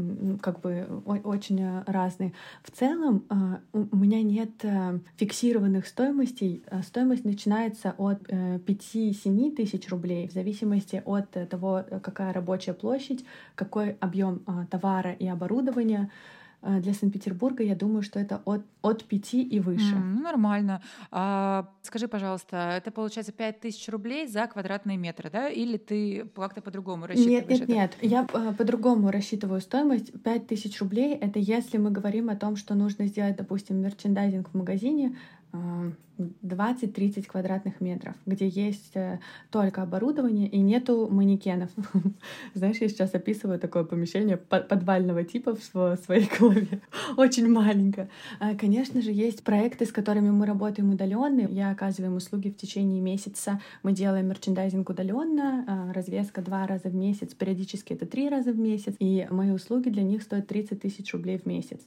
как 0.42 0.60
бы 0.60 1.02
очень 1.24 1.82
разные. 1.86 2.32
В 2.62 2.70
целом 2.70 3.24
а, 3.28 3.60
у 3.72 3.96
меня 3.96 4.22
нет 4.22 4.50
э, 4.64 4.98
фиксированных 5.16 5.86
стоимостей. 5.86 6.64
А, 6.70 6.82
стоимость 6.82 7.24
начинается 7.24 7.94
от 7.96 8.22
5-7 8.22 9.52
э, 9.52 9.56
тысяч 9.56 9.88
рублей 9.88 10.28
в 10.28 10.32
зависимости 10.32 11.02
от 11.04 11.30
того, 11.48 11.84
какая 12.02 12.32
рабочая 12.32 12.72
площадь, 12.80 13.24
какой 13.54 13.96
объем 14.00 14.40
товара 14.70 15.12
и 15.12 15.26
оборудования. 15.26 16.10
Э, 16.62 16.80
для 16.80 16.92
Санкт-Петербурга 16.92 17.62
я 17.62 17.74
думаю, 17.74 18.02
что 18.02 18.18
это 18.18 18.42
от, 18.44 18.62
от 18.82 19.04
5 19.04 19.34
и 19.34 19.60
выше. 19.60 19.94
Mm, 19.94 20.14
ну, 20.16 20.22
нормально. 20.22 20.82
А, 21.10 21.68
скажи, 21.82 22.06
пожалуйста, 22.06 22.74
это 22.76 22.90
получается 22.90 23.32
5 23.32 23.60
тысяч 23.60 23.88
рублей 23.88 24.26
за 24.26 24.46
квадратные 24.46 24.98
метры, 24.98 25.30
да? 25.30 25.48
Или 25.48 25.78
ты 25.78 26.26
как-то 26.34 26.60
по-другому 26.60 27.06
рассчитываешь 27.06 27.48
Нет, 27.48 27.48
нет, 27.48 27.62
это? 27.62 27.72
нет. 27.72 27.96
Я 28.02 28.26
э, 28.32 28.52
по-другому 28.56 29.10
рассчитываю 29.10 29.60
стоимость. 29.60 30.12
5 30.22 30.46
тысяч 30.46 30.78
рублей— 30.80 31.14
это 31.20 31.38
если 31.38 31.78
мы 31.78 31.90
говорим 31.90 32.28
о 32.28 32.36
том, 32.36 32.56
что 32.56 32.74
нужно 32.74 33.06
сделать, 33.06 33.36
допустим, 33.36 33.76
мерчендайзинг 33.76 34.50
в 34.50 34.54
магазине, 34.54 35.16
20-30 36.42 37.26
квадратных 37.26 37.80
метров, 37.80 38.14
где 38.26 38.48
есть 38.48 38.92
э, 38.94 39.20
только 39.50 39.82
оборудование 39.82 40.48
и 40.48 40.58
нету 40.58 41.08
манекенов. 41.10 41.70
Знаешь, 42.54 42.78
я 42.78 42.88
сейчас 42.88 43.14
описываю 43.14 43.58
такое 43.58 43.84
помещение 43.84 44.36
подвального 44.36 45.24
типа 45.24 45.56
в 45.56 45.62
своей 46.04 46.28
голове. 46.38 46.80
Очень 47.16 47.48
маленькое. 47.48 48.08
А, 48.38 48.54
конечно 48.54 49.02
же, 49.02 49.10
есть 49.12 49.42
проекты, 49.42 49.86
с 49.86 49.92
которыми 49.92 50.30
мы 50.30 50.46
работаем 50.46 50.90
удаленно. 50.90 51.46
Я 51.48 51.70
оказываю 51.70 52.14
услуги 52.14 52.50
в 52.50 52.56
течение 52.56 53.00
месяца. 53.00 53.60
Мы 53.82 53.92
делаем 53.92 54.28
мерчендайзинг 54.28 54.88
удаленно, 54.88 55.64
а, 55.66 55.92
развеска 55.92 56.42
два 56.42 56.66
раза 56.66 56.88
в 56.88 56.94
месяц, 56.94 57.34
периодически 57.34 57.92
это 57.92 58.06
три 58.06 58.28
раза 58.28 58.52
в 58.52 58.58
месяц. 58.58 58.94
И 58.98 59.26
мои 59.30 59.50
услуги 59.50 59.88
для 59.88 60.02
них 60.02 60.22
стоят 60.22 60.46
30 60.46 60.80
тысяч 60.80 61.12
рублей 61.12 61.38
в 61.38 61.46
месяц. 61.46 61.80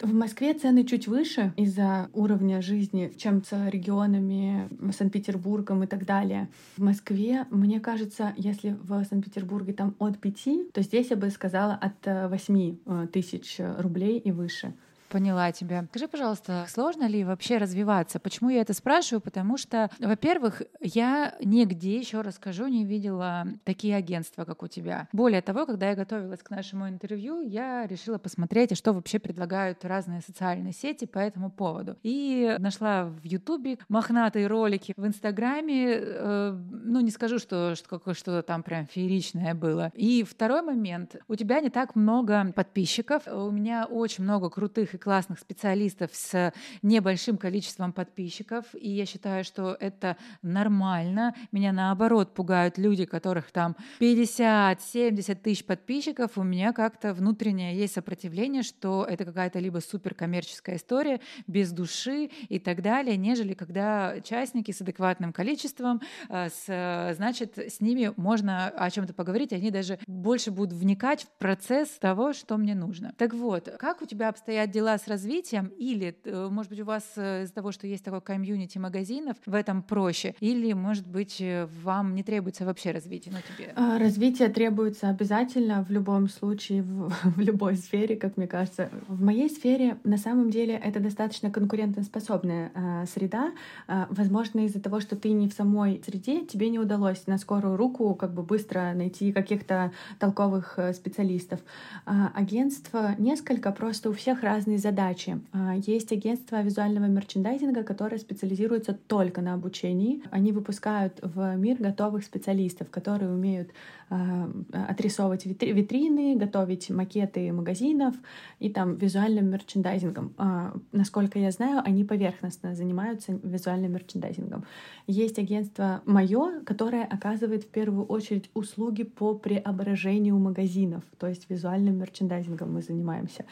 В 0.00 0.12
Москве 0.12 0.52
цены 0.52 0.84
чуть 0.84 1.08
выше 1.08 1.54
из-за 1.56 2.10
уровня 2.12 2.60
жизни, 2.60 3.14
чем 3.16 3.42
с 3.42 3.70
регионами, 3.76 4.68
Санкт-Петербургом 4.92 5.84
и 5.84 5.86
так 5.86 6.04
далее. 6.04 6.48
В 6.76 6.82
Москве, 6.82 7.46
мне 7.50 7.80
кажется, 7.80 8.32
если 8.36 8.76
в 8.82 9.04
Санкт-Петербурге 9.04 9.72
там 9.72 9.94
от 9.98 10.18
5, 10.18 10.72
то 10.72 10.82
здесь 10.82 11.10
я 11.10 11.16
бы 11.16 11.30
сказала 11.30 11.74
от 11.74 12.30
8 12.30 12.76
э, 12.86 13.06
тысяч 13.12 13.56
рублей 13.78 14.18
и 14.18 14.32
выше. 14.32 14.74
Поняла 15.08 15.52
тебя. 15.52 15.86
Скажи, 15.90 16.08
пожалуйста, 16.08 16.66
сложно 16.68 17.06
ли 17.06 17.24
вообще 17.24 17.58
развиваться? 17.58 18.18
Почему 18.18 18.50
я 18.50 18.60
это 18.60 18.74
спрашиваю? 18.74 19.20
Потому 19.20 19.56
что, 19.56 19.90
во-первых, 19.98 20.62
я 20.80 21.34
нигде, 21.40 21.98
еще 21.98 22.22
расскажу, 22.22 22.66
не 22.66 22.84
видела 22.84 23.46
такие 23.64 23.96
агентства, 23.96 24.44
как 24.44 24.62
у 24.62 24.66
тебя. 24.66 25.08
Более 25.12 25.42
того, 25.42 25.66
когда 25.66 25.90
я 25.90 25.94
готовилась 25.94 26.42
к 26.42 26.50
нашему 26.50 26.88
интервью, 26.88 27.40
я 27.40 27.86
решила 27.86 28.18
посмотреть, 28.18 28.72
а 28.72 28.74
что 28.74 28.92
вообще 28.92 29.18
предлагают 29.18 29.84
разные 29.84 30.20
социальные 30.20 30.72
сети 30.72 31.06
по 31.06 31.18
этому 31.18 31.50
поводу. 31.50 31.96
И 32.02 32.56
нашла 32.58 33.04
в 33.04 33.24
Ютубе 33.24 33.78
мохнатые 33.88 34.46
ролики, 34.46 34.92
в 34.96 35.06
Инстаграме, 35.06 35.94
э, 35.98 36.58
ну 36.70 37.00
не 37.00 37.10
скажу, 37.10 37.38
что 37.38 37.74
что-то 37.74 38.14
что 38.14 38.42
там 38.42 38.62
прям 38.62 38.86
фееричное 38.86 39.54
было. 39.54 39.92
И 39.94 40.24
второй 40.24 40.62
момент. 40.62 41.16
У 41.28 41.36
тебя 41.36 41.60
не 41.60 41.70
так 41.70 41.94
много 41.94 42.52
подписчиков, 42.54 43.22
у 43.26 43.50
меня 43.50 43.86
очень 43.86 44.24
много 44.24 44.50
крутых 44.50 44.95
и 44.96 44.98
классных 44.98 45.38
специалистов 45.38 46.10
с 46.12 46.52
небольшим 46.82 47.36
количеством 47.38 47.92
подписчиков, 47.92 48.64
и 48.74 48.90
я 48.90 49.06
считаю, 49.06 49.44
что 49.44 49.76
это 49.78 50.16
нормально. 50.42 51.34
Меня 51.52 51.72
наоборот 51.72 52.34
пугают 52.34 52.78
люди, 52.78 53.04
которых 53.04 53.52
там 53.52 53.76
50-70 54.00 55.34
тысяч 55.36 55.64
подписчиков. 55.64 56.32
У 56.36 56.42
меня 56.42 56.72
как-то 56.72 57.14
внутреннее 57.14 57.76
есть 57.76 57.94
сопротивление, 57.94 58.62
что 58.62 59.06
это 59.08 59.24
какая-то 59.24 59.58
либо 59.58 59.78
суперкоммерческая 59.78 60.76
история, 60.76 61.20
без 61.46 61.72
души 61.72 62.30
и 62.48 62.58
так 62.58 62.82
далее, 62.82 63.16
нежели 63.16 63.54
когда 63.54 64.14
участники 64.18 64.72
с 64.72 64.80
адекватным 64.80 65.32
количеством, 65.32 66.00
э, 66.28 66.48
с, 66.48 67.14
значит, 67.16 67.58
с 67.58 67.80
ними 67.80 68.12
можно 68.16 68.68
о 68.68 68.90
чем-то 68.90 69.14
поговорить, 69.14 69.52
они 69.52 69.70
даже 69.70 69.98
больше 70.06 70.50
будут 70.50 70.72
вникать 70.72 71.24
в 71.24 71.28
процесс 71.38 71.90
того, 71.90 72.32
что 72.32 72.56
мне 72.56 72.74
нужно. 72.74 73.12
Так 73.16 73.34
вот, 73.34 73.68
как 73.78 74.02
у 74.02 74.06
тебя 74.06 74.28
обстоят 74.28 74.70
дела 74.70 74.85
дела 74.86 74.98
с 74.98 75.08
развитием, 75.08 75.66
или, 75.78 76.16
э, 76.24 76.48
может 76.50 76.70
быть, 76.70 76.80
у 76.80 76.84
вас 76.84 77.02
э, 77.16 77.42
из-за 77.42 77.54
того, 77.54 77.72
что 77.72 77.86
есть 77.88 78.04
такой 78.04 78.20
комьюнити 78.20 78.78
магазинов, 78.78 79.36
в 79.44 79.54
этом 79.54 79.82
проще, 79.82 80.34
или, 80.40 80.72
может 80.74 81.06
быть, 81.08 81.40
э, 81.40 81.66
вам 81.82 82.14
не 82.14 82.22
требуется 82.22 82.64
вообще 82.64 82.92
развитие, 82.92 83.34
но 83.34 83.40
тебе? 83.40 83.72
А, 83.74 83.98
развитие 83.98 84.48
требуется 84.48 85.08
обязательно 85.08 85.84
в 85.84 85.90
любом 85.90 86.28
случае, 86.28 86.82
в, 86.82 87.10
в 87.36 87.40
любой 87.40 87.76
сфере, 87.76 88.14
как 88.16 88.36
мне 88.36 88.46
кажется. 88.46 88.88
В 89.08 89.22
моей 89.22 89.50
сфере, 89.50 89.98
на 90.04 90.18
самом 90.18 90.50
деле, 90.50 90.74
это 90.74 91.00
достаточно 91.00 91.50
конкурентоспособная 91.50 92.70
э, 92.74 93.06
среда. 93.06 93.52
Э, 93.88 94.06
возможно, 94.10 94.60
из-за 94.66 94.80
того, 94.80 95.00
что 95.00 95.16
ты 95.16 95.30
не 95.30 95.48
в 95.48 95.52
самой 95.52 96.00
среде, 96.06 96.44
тебе 96.44 96.70
не 96.70 96.78
удалось 96.78 97.26
на 97.26 97.38
скорую 97.38 97.76
руку 97.76 98.14
как 98.14 98.32
бы 98.32 98.42
быстро 98.44 98.92
найти 98.94 99.32
каких-то 99.32 99.90
толковых 100.20 100.78
специалистов. 100.94 101.58
Э, 102.06 102.28
агентство 102.34 103.16
несколько, 103.18 103.72
просто 103.72 104.10
у 104.10 104.12
всех 104.12 104.42
разные 104.42 104.75
разные 104.76 104.78
задачи. 104.78 105.40
А, 105.52 105.74
есть 105.76 106.12
агентство 106.12 106.62
визуального 106.62 107.06
мерчендайзинга, 107.06 107.82
которое 107.82 108.18
специализируется 108.18 108.94
только 109.06 109.40
на 109.40 109.54
обучении. 109.54 110.22
Они 110.30 110.52
выпускают 110.52 111.18
в 111.22 111.56
мир 111.56 111.76
готовых 111.78 112.24
специалистов, 112.24 112.88
которые 112.90 113.30
умеют 113.30 113.70
а, 114.10 114.48
отрисовывать 114.88 115.46
витрины, 115.46 116.36
готовить 116.36 116.90
макеты 116.90 117.52
магазинов 117.52 118.14
и 118.60 118.68
там 118.70 118.96
визуальным 118.96 119.50
мерчендайзингом. 119.50 120.32
А, 120.38 120.72
насколько 120.92 121.38
я 121.38 121.50
знаю, 121.50 121.82
они 121.84 122.04
поверхностно 122.04 122.74
занимаются 122.74 123.38
визуальным 123.42 123.92
мерчендайзингом. 123.92 124.64
Есть 125.06 125.38
агентство 125.38 126.00
мое, 126.06 126.60
которое 126.64 127.04
оказывает 127.04 127.64
в 127.64 127.68
первую 127.68 128.06
очередь 128.06 128.50
услуги 128.54 129.04
по 129.04 129.34
преображению 129.34 130.38
магазинов, 130.38 131.02
то 131.18 131.26
есть 131.26 131.50
визуальным 131.50 131.98
мерчендайзингом 131.98 132.74
мы 132.74 132.82
занимаемся. 132.82 133.44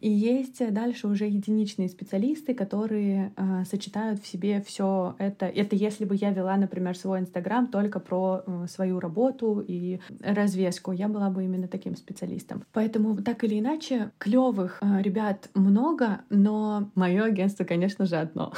И 0.00 0.10
есть 0.10 0.72
дальше 0.72 1.08
уже 1.08 1.26
единичные 1.26 1.88
специалисты, 1.88 2.54
которые 2.54 3.32
э, 3.36 3.64
сочетают 3.64 4.20
в 4.22 4.26
себе 4.26 4.60
все 4.60 5.14
это. 5.18 5.46
Это 5.46 5.74
если 5.74 6.04
бы 6.04 6.14
я 6.16 6.30
вела, 6.30 6.56
например, 6.56 6.96
свой 6.96 7.20
Инстаграм 7.20 7.66
только 7.66 7.98
про 7.98 8.42
э, 8.46 8.66
свою 8.68 9.00
работу 9.00 9.64
и 9.66 10.00
развеску, 10.20 10.92
я 10.92 11.08
была 11.08 11.30
бы 11.30 11.44
именно 11.44 11.66
таким 11.66 11.96
специалистом. 11.96 12.64
Поэтому 12.72 13.16
так 13.22 13.42
или 13.44 13.58
иначе 13.58 14.10
клевых 14.18 14.78
э, 14.82 15.02
ребят 15.02 15.48
много, 15.54 16.20
но 16.28 16.90
мое 16.94 17.24
агентство, 17.24 17.64
конечно 17.64 18.04
же, 18.06 18.16
одно. 18.16 18.52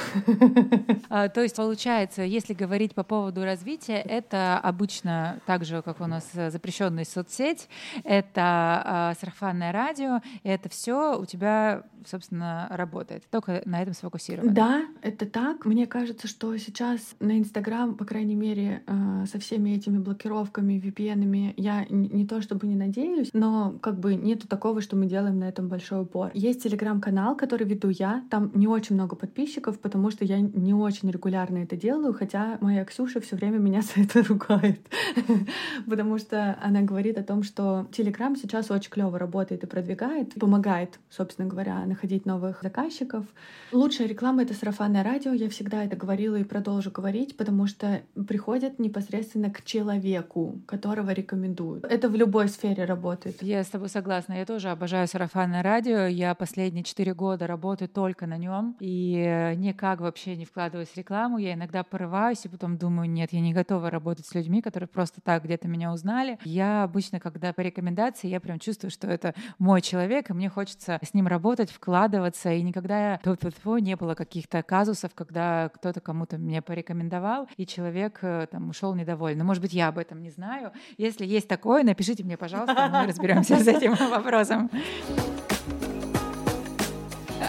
А, 1.09 1.29
то 1.29 1.41
есть 1.41 1.55
получается, 1.55 2.21
если 2.21 2.53
говорить 2.53 2.93
по 2.93 3.03
поводу 3.03 3.43
развития, 3.43 4.01
это 4.01 4.59
обычно 4.59 5.39
так 5.45 5.65
же, 5.65 5.81
как 5.81 6.01
у 6.01 6.05
нас 6.05 6.29
запрещенная 6.33 7.05
соцсеть, 7.05 7.67
это 8.03 8.41
а, 8.41 9.13
сарафанное 9.19 9.71
радио, 9.71 10.21
это 10.43 10.69
все 10.69 11.17
тебя, 11.29 11.83
собственно, 12.05 12.67
работает. 12.69 13.23
Только 13.29 13.61
на 13.65 13.81
этом 13.81 13.93
сфокусировано. 13.93 14.51
Да, 14.51 14.81
это 15.01 15.25
так. 15.25 15.65
Мне 15.65 15.87
кажется, 15.87 16.27
что 16.27 16.55
сейчас 16.57 17.15
на 17.19 17.37
Инстаграм, 17.37 17.95
по 17.95 18.05
крайней 18.05 18.35
мере, 18.35 18.83
э, 18.85 19.25
со 19.31 19.39
всеми 19.39 19.71
этими 19.71 19.97
блокировками, 19.97 20.73
VPN, 20.73 21.53
я 21.57 21.85
не 21.89 22.25
то 22.25 22.41
чтобы 22.41 22.67
не 22.67 22.75
надеюсь, 22.75 23.29
но 23.33 23.77
как 23.81 23.99
бы 23.99 24.15
нету 24.15 24.47
такого, 24.47 24.81
что 24.81 24.95
мы 24.95 25.05
делаем 25.05 25.39
на 25.39 25.45
этом 25.45 25.67
большой 25.67 26.01
упор. 26.01 26.31
Есть 26.33 26.63
телеграм-канал, 26.63 27.35
который 27.35 27.67
веду 27.67 27.89
я. 27.89 28.23
Там 28.29 28.51
не 28.53 28.67
очень 28.67 28.95
много 28.95 29.15
подписчиков, 29.15 29.79
потому 29.79 30.11
что 30.11 30.25
я 30.25 30.39
не 30.39 30.73
очень 30.73 31.09
регулярно 31.11 31.59
это 31.59 31.75
делаю, 31.75 32.13
хотя 32.13 32.57
моя 32.61 32.83
Ксюша 32.85 33.19
все 33.21 33.35
время 33.35 33.57
меня 33.57 33.81
за 33.95 34.01
это 34.01 34.23
ругает. 34.23 34.79
Потому 35.89 36.17
что 36.17 36.57
она 36.61 36.81
говорит 36.81 37.17
о 37.17 37.23
том, 37.23 37.43
что 37.43 37.87
Телеграм 37.91 38.35
сейчас 38.35 38.71
очень 38.71 38.89
клево 38.89 39.17
работает 39.19 39.63
и 39.63 39.67
продвигает, 39.67 40.33
помогает 40.35 40.99
собственно 41.19 41.49
говоря, 41.49 41.85
находить 41.85 42.25
новых 42.25 42.61
заказчиков. 42.63 43.25
Лучшая 43.73 44.07
реклама— 44.07 44.41
это 44.43 44.53
сарафанное 44.53 45.03
радио. 45.03 45.33
Я 45.33 45.49
всегда 45.49 45.83
это 45.83 45.97
говорила 45.97 46.37
и 46.37 46.45
продолжу 46.45 46.91
говорить, 46.91 47.35
потому 47.35 47.67
что 47.67 48.01
приходят 48.25 48.79
непосредственно 48.79 49.49
к 49.49 49.65
человеку, 49.65 50.61
которого 50.65 51.09
рекомендуют. 51.09 51.83
Это 51.83 52.07
в 52.07 52.15
любой 52.15 52.47
сфере 52.47 52.85
работает. 52.85 53.43
Я 53.43 53.65
с 53.65 53.67
тобой 53.67 53.89
согласна. 53.89 54.35
Я 54.35 54.45
тоже 54.45 54.69
обожаю 54.69 55.09
сарафанное 55.09 55.61
радио. 55.61 56.05
Я 56.05 56.33
последние 56.35 56.85
четыре 56.85 57.13
года 57.13 57.47
работаю 57.47 57.89
только 57.89 58.25
на 58.25 58.37
нем 58.37 58.77
и 58.79 59.53
никак 59.57 59.99
вообще 59.99 60.37
не 60.37 60.45
вкладываюсь 60.45 60.87
в 60.87 60.95
рекламу. 60.95 61.37
Я 61.37 61.55
иногда 61.55 61.83
порываюсь 61.83 62.45
и 62.45 62.47
потом 62.47 62.77
думаю, 62.77 63.09
нет, 63.09 63.33
я 63.33 63.41
не 63.41 63.53
готова 63.53 63.89
работать 63.89 64.25
с 64.25 64.33
людьми, 64.33 64.61
которые 64.61 64.87
просто 64.87 65.19
так 65.19 65.43
где-то 65.43 65.67
меня 65.67 65.91
узнали. 65.91 66.39
Я 66.45 66.83
обычно, 66.83 67.19
когда 67.19 67.51
по 67.51 67.59
рекомендации, 67.59 68.29
я 68.29 68.39
прям 68.39 68.57
чувствую, 68.57 68.89
что 68.89 69.07
это 69.07 69.35
мой 69.57 69.81
человек, 69.81 70.29
и 70.29 70.33
мне 70.33 70.49
хочется 70.49 70.97
с 71.09 71.13
ним 71.13 71.27
работать, 71.27 71.71
вкладываться, 71.71 72.51
и 72.51 72.61
никогда 72.61 73.17
тьфу 73.17 73.77
не 73.77 73.95
было 73.95 74.15
каких-то 74.15 74.61
казусов, 74.63 75.11
когда 75.15 75.69
кто-то 75.69 75.99
кому-то 76.01 76.37
меня 76.37 76.61
порекомендовал, 76.61 77.47
и 77.57 77.65
человек 77.65 78.19
э, 78.21 78.47
там 78.49 78.69
ушел 78.69 78.93
недовольный. 78.95 79.43
Может 79.43 79.61
быть, 79.61 79.73
я 79.73 79.87
об 79.87 79.97
этом 79.97 80.21
не 80.21 80.29
знаю. 80.29 80.71
Если 80.97 81.25
есть 81.25 81.47
такое, 81.47 81.83
напишите 81.83 82.23
мне, 82.23 82.37
пожалуйста, 82.37 82.89
мы 82.91 83.07
разберемся 83.07 83.57
с 83.57 83.67
этим 83.67 83.95
вопросом. 84.09 84.69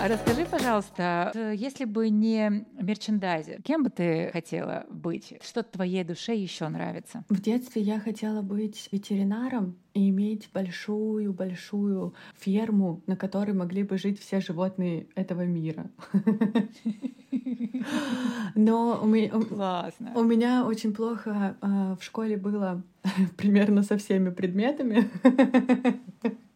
А 0.02 0.08
расскажи, 0.08 0.46
пожалуйста, 0.50 1.30
если 1.54 1.84
бы 1.84 2.08
не 2.08 2.64
мерчендайзер, 2.80 3.60
кем 3.60 3.82
бы 3.82 3.90
ты 3.90 4.30
хотела 4.32 4.86
быть? 4.88 5.34
Что 5.42 5.62
твоей 5.62 6.04
душе 6.04 6.34
еще 6.34 6.68
нравится? 6.68 7.22
В 7.28 7.38
детстве 7.42 7.82
я 7.82 8.00
хотела 8.00 8.40
быть 8.40 8.88
ветеринаром 8.92 9.76
и 9.92 10.08
иметь 10.08 10.48
большую-большую 10.54 12.14
ферму, 12.38 13.02
на 13.06 13.14
которой 13.14 13.52
могли 13.52 13.82
бы 13.82 13.98
жить 13.98 14.18
все 14.18 14.40
животные 14.40 15.06
этого 15.16 15.42
мира. 15.42 15.90
Но 18.54 19.00
у 19.02 19.06
меня, 19.06 19.28
Классно. 19.28 20.12
у 20.14 20.22
меня 20.22 20.64
очень 20.64 20.94
плохо 20.94 21.58
э, 21.60 21.96
в 22.00 22.02
школе 22.02 22.38
было 22.38 22.82
примерно 23.36 23.82
со 23.82 23.98
всеми 23.98 24.30
предметами. 24.30 25.10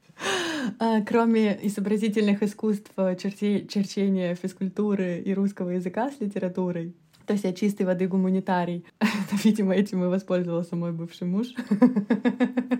А, 0.78 1.02
кроме 1.02 1.58
изобразительных 1.66 2.42
искусств, 2.42 2.92
черчения, 2.96 4.34
физкультуры 4.34 5.20
и 5.20 5.34
русского 5.34 5.70
языка 5.70 6.10
с 6.10 6.20
литературой, 6.20 6.94
то 7.26 7.32
есть 7.32 7.44
я 7.44 7.52
чистой 7.52 7.84
воды 7.84 8.06
гуманитарий. 8.06 8.84
Видимо, 9.44 9.74
этим 9.74 10.04
и 10.04 10.08
воспользовался 10.08 10.76
мой 10.76 10.92
бывший 10.92 11.26
муж. 11.26 11.48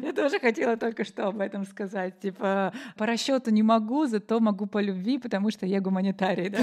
Я 0.03 0.13
тоже 0.13 0.39
хотела 0.39 0.77
только 0.77 1.05
что 1.05 1.29
об 1.29 1.41
этом 1.41 1.65
сказать. 1.65 2.21
Типа, 2.21 2.73
по 2.97 3.07
расчету 3.07 3.51
не 3.51 3.63
могу, 3.63 4.07
зато 4.07 4.41
могу 4.41 4.67
по 4.67 4.81
любви, 4.81 5.19
потому 5.19 5.51
что 5.51 5.67
я 5.67 5.81
гуманитарий, 5.81 6.51
да? 6.51 6.59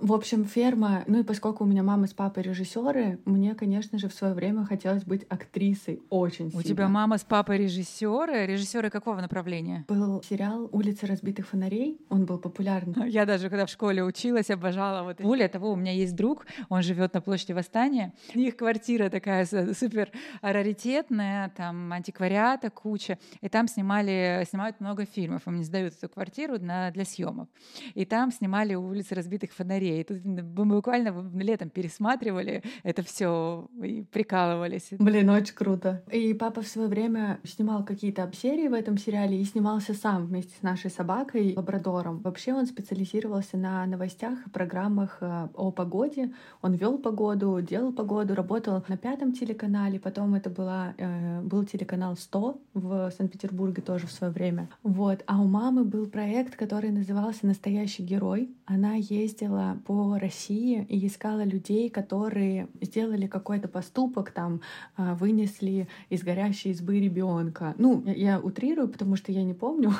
В 0.00 0.12
общем, 0.12 0.44
ферма, 0.44 1.04
ну 1.06 1.20
и 1.20 1.22
поскольку 1.22 1.64
у 1.64 1.66
меня 1.66 1.82
мама 1.82 2.06
с 2.06 2.12
папой 2.12 2.42
режиссеры, 2.42 3.20
мне, 3.24 3.54
конечно 3.54 3.98
же, 3.98 4.08
в 4.08 4.12
свое 4.12 4.34
время 4.34 4.64
хотелось 4.66 5.04
быть 5.04 5.24
актрисой 5.30 6.02
очень 6.10 6.50
сильно. 6.50 6.60
У 6.60 6.62
тебя 6.62 6.88
мама 6.88 7.16
с 7.16 7.24
папой 7.24 7.58
режиссеры? 7.58 8.46
Режиссеры 8.46 8.90
какого 8.90 9.20
направления? 9.20 9.84
Был 9.88 10.22
сериал 10.22 10.68
«Улица 10.72 11.06
разбитых 11.06 11.46
фонарей», 11.48 11.98
он 12.10 12.26
был 12.26 12.38
популярный. 12.38 13.10
Я 13.10 13.24
даже, 13.24 13.48
когда 13.48 13.64
в 13.64 13.70
школе 13.70 14.04
училась, 14.04 14.50
обожала 14.50 15.04
вот. 15.04 15.20
Более 15.20 15.48
того, 15.48 15.73
у 15.74 15.76
меня 15.76 15.92
есть 15.92 16.14
друг, 16.14 16.46
он 16.68 16.82
живет 16.82 17.14
на 17.14 17.20
площади 17.20 17.52
Восстания. 17.52 18.12
У 18.34 18.38
них 18.38 18.56
квартира 18.56 19.08
такая 19.10 19.46
супер 19.46 20.10
раритетная, 20.42 21.50
там 21.56 21.92
антиквариата 21.92 22.70
куча, 22.70 23.18
и 23.40 23.48
там 23.48 23.68
снимали, 23.68 24.46
снимают 24.48 24.80
много 24.80 25.04
фильмов. 25.04 25.42
Им 25.46 25.58
не 25.58 25.64
сдают 25.64 25.94
эту 25.94 26.08
квартиру 26.08 26.58
на, 26.58 26.90
для 26.90 27.04
съемок. 27.04 27.48
И 27.94 28.04
там 28.04 28.32
снимали 28.32 28.74
улицы 28.74 29.14
разбитых 29.14 29.52
фонарей. 29.52 30.00
И 30.00 30.04
тут 30.04 30.24
мы 30.24 30.76
буквально 30.76 31.30
летом 31.34 31.70
пересматривали 31.70 32.62
это 32.82 33.02
все 33.02 33.68
и 33.82 34.02
прикалывались. 34.02 34.88
Блин, 34.92 35.30
очень 35.30 35.54
круто. 35.54 36.02
И 36.10 36.34
папа 36.34 36.62
в 36.62 36.66
свое 36.66 36.88
время 36.88 37.40
снимал 37.44 37.84
какие-то 37.84 38.30
серии 38.34 38.68
в 38.68 38.74
этом 38.74 38.98
сериале 38.98 39.40
и 39.40 39.44
снимался 39.44 39.94
сам 39.94 40.26
вместе 40.26 40.52
с 40.58 40.62
нашей 40.62 40.90
собакой 40.90 41.54
лабрадором. 41.56 42.20
Вообще 42.20 42.52
он 42.52 42.66
специализировался 42.66 43.56
на 43.56 43.86
новостях 43.86 44.46
и 44.46 44.50
программах 44.50 45.18
э, 45.20 45.48
о 45.64 45.70
погоде. 45.70 46.32
Он 46.62 46.74
вел 46.74 46.98
погоду, 46.98 47.60
делал 47.62 47.92
погоду, 47.92 48.34
работал 48.34 48.84
на 48.88 48.96
пятом 48.96 49.32
телеканале, 49.32 49.98
потом 49.98 50.34
это 50.34 50.50
была, 50.50 50.94
э, 50.98 51.40
был 51.42 51.64
телеканал 51.64 52.16
100 52.16 52.60
в 52.74 53.10
Санкт-Петербурге 53.10 53.82
тоже 53.82 54.06
в 54.06 54.12
свое 54.12 54.32
время. 54.32 54.68
Вот. 54.82 55.22
А 55.26 55.40
у 55.40 55.46
мамы 55.46 55.84
был 55.84 56.06
проект, 56.06 56.56
который 56.56 56.90
назывался 56.90 57.46
«Настоящий 57.46 58.02
герой». 58.02 58.50
Она 58.66 58.94
ездила 58.94 59.78
по 59.86 60.18
России 60.18 60.86
и 60.88 61.06
искала 61.06 61.44
людей, 61.44 61.88
которые 61.88 62.68
сделали 62.80 63.26
какой-то 63.26 63.68
поступок, 63.68 64.30
там, 64.30 64.60
э, 64.96 65.14
вынесли 65.14 65.88
из 66.10 66.22
горящей 66.22 66.72
избы 66.72 67.00
ребенка. 67.00 67.74
Ну, 67.78 68.02
я, 68.06 68.34
я 68.34 68.40
утрирую, 68.40 68.88
потому 68.88 69.16
что 69.16 69.32
я 69.32 69.42
не 69.44 69.54
помню. 69.54 69.92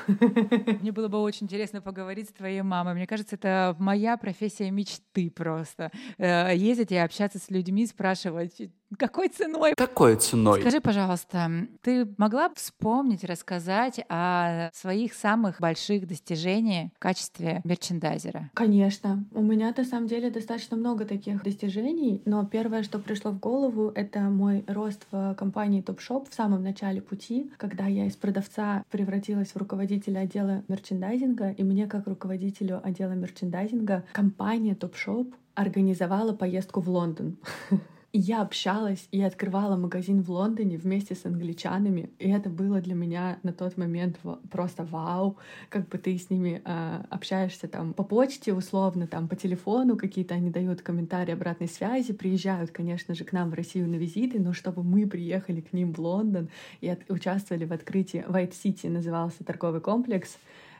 Мне 0.80 0.92
было 0.92 1.08
бы 1.08 1.18
очень 1.18 1.44
интересно 1.44 1.80
поговорить 1.80 2.28
с 2.28 2.32
твоей 2.32 2.62
мамой. 2.62 2.94
Мне 2.94 3.06
кажется, 3.06 3.36
это 3.36 3.76
моя 3.78 4.16
профессия 4.16 4.70
мечты 4.70 5.30
просто 5.30 5.53
просто 5.54 5.90
э, 6.18 6.56
ездить 6.56 6.92
и 6.92 6.96
общаться 6.96 7.38
с 7.38 7.50
людьми, 7.50 7.86
спрашивать, 7.86 8.60
какой 8.98 9.28
ценой? 9.28 9.74
Какой 9.76 10.16
ценой? 10.16 10.60
Скажи, 10.60 10.80
пожалуйста, 10.80 11.50
ты 11.82 12.06
могла 12.16 12.48
бы 12.48 12.54
вспомнить, 12.54 13.24
рассказать 13.24 14.00
о 14.08 14.70
своих 14.72 15.14
самых 15.14 15.60
больших 15.60 16.06
достижениях 16.06 16.90
в 16.94 16.98
качестве 16.98 17.60
мерчендайзера? 17.64 18.50
Конечно. 18.54 19.24
У 19.32 19.42
меня 19.42 19.74
на 19.76 19.84
самом 19.84 20.06
деле 20.06 20.30
достаточно 20.30 20.76
много 20.76 21.04
таких 21.04 21.42
достижений, 21.42 22.22
но 22.24 22.44
первое, 22.46 22.82
что 22.82 22.98
пришло 22.98 23.32
в 23.32 23.40
голову, 23.40 23.90
это 23.94 24.20
мой 24.20 24.64
рост 24.68 25.06
в 25.10 25.34
компании 25.34 25.82
Topshop 25.82 26.30
в 26.30 26.34
самом 26.34 26.62
начале 26.62 27.00
пути, 27.00 27.50
когда 27.56 27.86
я 27.86 28.06
из 28.06 28.16
продавца 28.16 28.84
превратилась 28.90 29.48
в 29.48 29.56
руководителя 29.56 30.20
отдела 30.20 30.62
мерчендайзинга, 30.68 31.50
и 31.50 31.62
мне 31.64 31.86
как 31.86 32.06
руководителю 32.06 32.80
отдела 32.84 33.12
мерчендайзинга 33.12 34.04
компания 34.12 34.74
Topshop 34.74 35.32
организовала 35.54 36.32
поездку 36.32 36.80
в 36.80 36.88
Лондон. 36.88 37.36
Я 38.16 38.42
общалась 38.42 39.08
и 39.10 39.20
открывала 39.20 39.74
магазин 39.74 40.22
в 40.22 40.30
Лондоне 40.30 40.78
вместе 40.78 41.16
с 41.16 41.26
англичанами, 41.26 42.10
и 42.20 42.30
это 42.30 42.48
было 42.48 42.80
для 42.80 42.94
меня 42.94 43.40
на 43.42 43.52
тот 43.52 43.76
момент 43.76 44.20
просто 44.52 44.84
вау, 44.84 45.36
как 45.68 45.88
бы 45.88 45.98
ты 45.98 46.16
с 46.16 46.30
ними 46.30 46.62
э, 46.64 47.04
общаешься 47.10 47.66
там 47.66 47.92
по 47.92 48.04
почте 48.04 48.52
условно, 48.52 49.08
там 49.08 49.26
по 49.26 49.34
телефону 49.34 49.96
какие-то 49.96 50.36
они 50.36 50.50
дают 50.50 50.80
комментарии 50.80 51.32
обратной 51.32 51.66
связи, 51.66 52.12
приезжают, 52.12 52.70
конечно 52.70 53.16
же, 53.16 53.24
к 53.24 53.32
нам 53.32 53.50
в 53.50 53.54
Россию 53.54 53.88
на 53.88 53.96
визиты, 53.96 54.38
но 54.38 54.52
чтобы 54.52 54.84
мы 54.84 55.08
приехали 55.08 55.60
к 55.60 55.72
ним 55.72 55.92
в 55.92 55.98
Лондон 55.98 56.50
и 56.80 56.88
от, 56.88 57.00
участвовали 57.10 57.64
в 57.64 57.72
открытии 57.72 58.24
White 58.28 58.52
City 58.52 58.88
назывался 58.88 59.42
торговый 59.42 59.80
комплекс, 59.80 60.38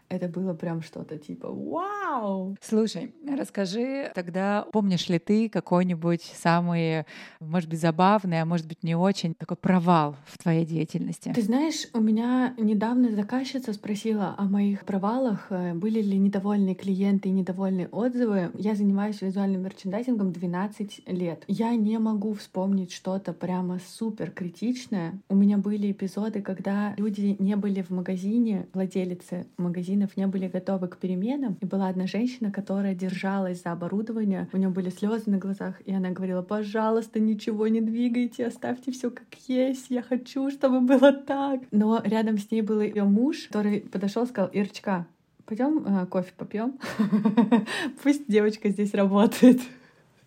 это 0.09 0.29
было 0.29 0.55
прям 0.55 0.83
что-то 0.83 1.19
типа 1.19 1.49
«Вау!». 1.51 2.57
Слушай, 2.61 3.15
расскажи 3.29 4.11
тогда, 4.15 4.67
помнишь 4.73 5.09
ли 5.09 5.19
ты 5.19 5.49
какой-нибудь 5.49 6.23
самый, 6.23 7.05
может 7.41 7.69
быть, 7.69 7.81
забавный, 7.81 8.41
а 8.41 8.45
может 8.45 8.67
быть, 8.67 8.83
не 8.83 8.95
очень, 8.95 9.35
такой 9.35 9.57
провал 9.57 10.17
в 10.27 10.39
твоей 10.39 10.65
деятельности? 10.65 11.33
Ты 11.35 11.43
знаешь, 11.43 11.89
у 11.93 12.01
меня 12.01 12.55
недавно 12.59 13.15
заказчица 13.15 13.73
спросила 13.73 14.35
о 14.39 14.45
моих 14.45 14.85
провалах, 14.85 15.47
э, 15.51 15.75
были 15.75 16.01
ли 16.01 16.19
недовольные 16.19 16.75
клиенты 16.75 17.29
и 17.29 17.33
недовольные 17.33 17.89
отзывы. 17.89 18.51
Я 18.55 18.75
занимаюсь 18.75 19.21
визуальным 19.23 19.63
мерчендайзингом 19.63 20.33
12 20.33 21.03
лет. 21.07 21.45
Я 21.49 21.75
не 21.75 21.99
могу 21.99 22.35
вспомнить 22.35 22.93
что-то 22.93 23.33
прямо 23.33 23.81
супер 23.87 24.31
критичное. 24.31 25.21
У 25.29 25.35
меня 25.35 25.59
были 25.59 25.91
эпизоды, 25.91 26.43
когда 26.43 26.95
люди 26.97 27.37
не 27.39 27.57
были 27.57 27.83
в 27.83 27.91
магазине, 27.91 28.69
владелицы 28.73 29.47
магазина 29.57 29.94
магазинов 29.95 30.17
не 30.17 30.27
были 30.27 30.49
готовы 30.49 30.89
к 30.89 30.97
переменам. 30.97 31.57
И 31.61 31.67
была 31.67 31.89
одна 31.89 32.07
женщина, 32.07 32.51
которая 32.51 32.95
держалась 32.95 33.63
за 33.63 33.73
оборудование. 33.73 34.49
У 34.53 34.57
нее 34.57 34.69
были 34.69 34.91
слезы 34.91 35.31
на 35.31 35.39
глазах, 35.39 35.81
и 35.87 35.93
она 35.93 36.11
говорила, 36.11 36.43
пожалуйста, 36.43 37.21
ничего 37.21 37.69
не 37.69 37.81
двигайте, 37.81 38.47
оставьте 38.47 38.91
все 38.93 39.11
как 39.11 39.27
есть, 39.49 39.87
я 39.91 40.03
хочу, 40.03 40.51
чтобы 40.51 40.81
было 40.81 41.13
так. 41.13 41.61
Но 41.71 42.01
рядом 42.05 42.39
с 42.39 42.51
ней 42.51 42.63
был 42.63 42.81
ее 42.81 43.05
муж, 43.05 43.47
который 43.49 43.81
подошел 43.81 44.25
и 44.25 44.27
сказал, 44.27 44.51
Ирочка, 44.53 45.07
пойдем 45.47 45.85
э, 45.87 46.07
кофе 46.07 46.33
попьем. 46.37 46.75
Пусть 48.03 48.27
девочка 48.29 48.71
здесь 48.71 48.95
работает. 48.95 49.61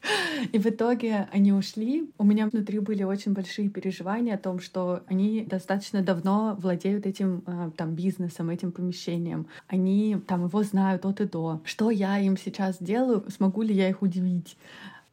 И 0.51 0.59
в 0.59 0.65
итоге 0.65 1.27
они 1.31 1.53
ушли. 1.53 2.09
У 2.17 2.23
меня 2.23 2.47
внутри 2.47 2.79
были 2.79 3.03
очень 3.03 3.33
большие 3.33 3.69
переживания 3.69 4.35
о 4.35 4.37
том, 4.37 4.59
что 4.59 5.01
они 5.07 5.43
достаточно 5.43 6.01
давно 6.01 6.55
владеют 6.59 7.05
этим 7.05 7.43
э, 7.45 7.71
там 7.75 7.95
бизнесом, 7.95 8.49
этим 8.49 8.71
помещением. 8.71 9.47
Они 9.67 10.17
там 10.27 10.45
его 10.45 10.63
знают 10.63 11.05
от 11.05 11.21
и 11.21 11.25
до. 11.25 11.61
Что 11.63 11.89
я 11.89 12.19
им 12.19 12.37
сейчас 12.37 12.77
делаю? 12.79 13.25
Смогу 13.29 13.61
ли 13.61 13.73
я 13.73 13.89
их 13.89 14.01
удивить? 14.01 14.57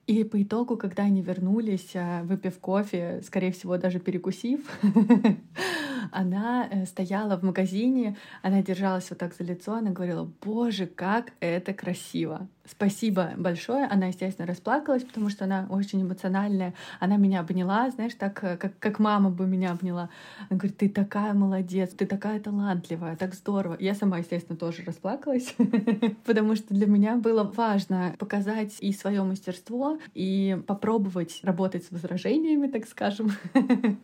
И 0.06 0.22
по 0.22 0.42
итогу, 0.42 0.76
когда 0.76 1.04
они 1.04 1.22
вернулись, 1.22 1.90
э, 1.94 2.22
выпив 2.24 2.58
кофе, 2.58 3.22
скорее 3.24 3.52
всего, 3.52 3.78
даже 3.78 4.00
перекусив, 4.00 4.60
она 6.12 6.68
э, 6.70 6.86
стояла 6.86 7.36
в 7.36 7.42
магазине, 7.42 8.16
она 8.42 8.62
держалась 8.62 9.10
вот 9.10 9.18
так 9.18 9.34
за 9.34 9.44
лицо, 9.44 9.74
она 9.74 9.90
говорила, 9.90 10.28
боже, 10.42 10.86
как 10.86 11.32
это 11.40 11.72
красиво. 11.72 12.48
Спасибо 12.66 13.32
большое. 13.36 13.84
Она, 13.84 14.06
естественно, 14.06 14.46
расплакалась, 14.46 15.04
потому 15.04 15.28
что 15.28 15.44
она 15.44 15.66
очень 15.68 16.00
эмоциональная. 16.00 16.72
Она 16.98 17.18
меня 17.18 17.40
обняла, 17.40 17.90
знаешь, 17.90 18.14
так, 18.14 18.42
э, 18.42 18.56
как, 18.56 18.78
как 18.78 18.98
мама 18.98 19.28
бы 19.28 19.46
меня 19.46 19.72
обняла. 19.72 20.08
Она 20.48 20.58
говорит, 20.58 20.78
ты 20.78 20.88
такая 20.88 21.34
молодец, 21.34 21.90
ты 21.90 22.06
такая 22.06 22.40
талантливая, 22.40 23.16
так 23.16 23.34
здорово. 23.34 23.76
Я 23.80 23.94
сама, 23.94 24.18
естественно, 24.18 24.56
тоже 24.56 24.82
расплакалась, 24.86 25.54
потому 26.24 26.56
что 26.56 26.72
для 26.72 26.86
меня 26.86 27.16
было 27.16 27.44
важно 27.44 28.14
показать 28.18 28.76
и 28.80 28.92
свое 28.94 29.22
мастерство, 29.22 29.98
и 30.14 30.58
попробовать 30.66 31.40
работать 31.42 31.84
с 31.84 31.90
возражениями, 31.90 32.68
так 32.68 32.86
скажем. 32.86 33.30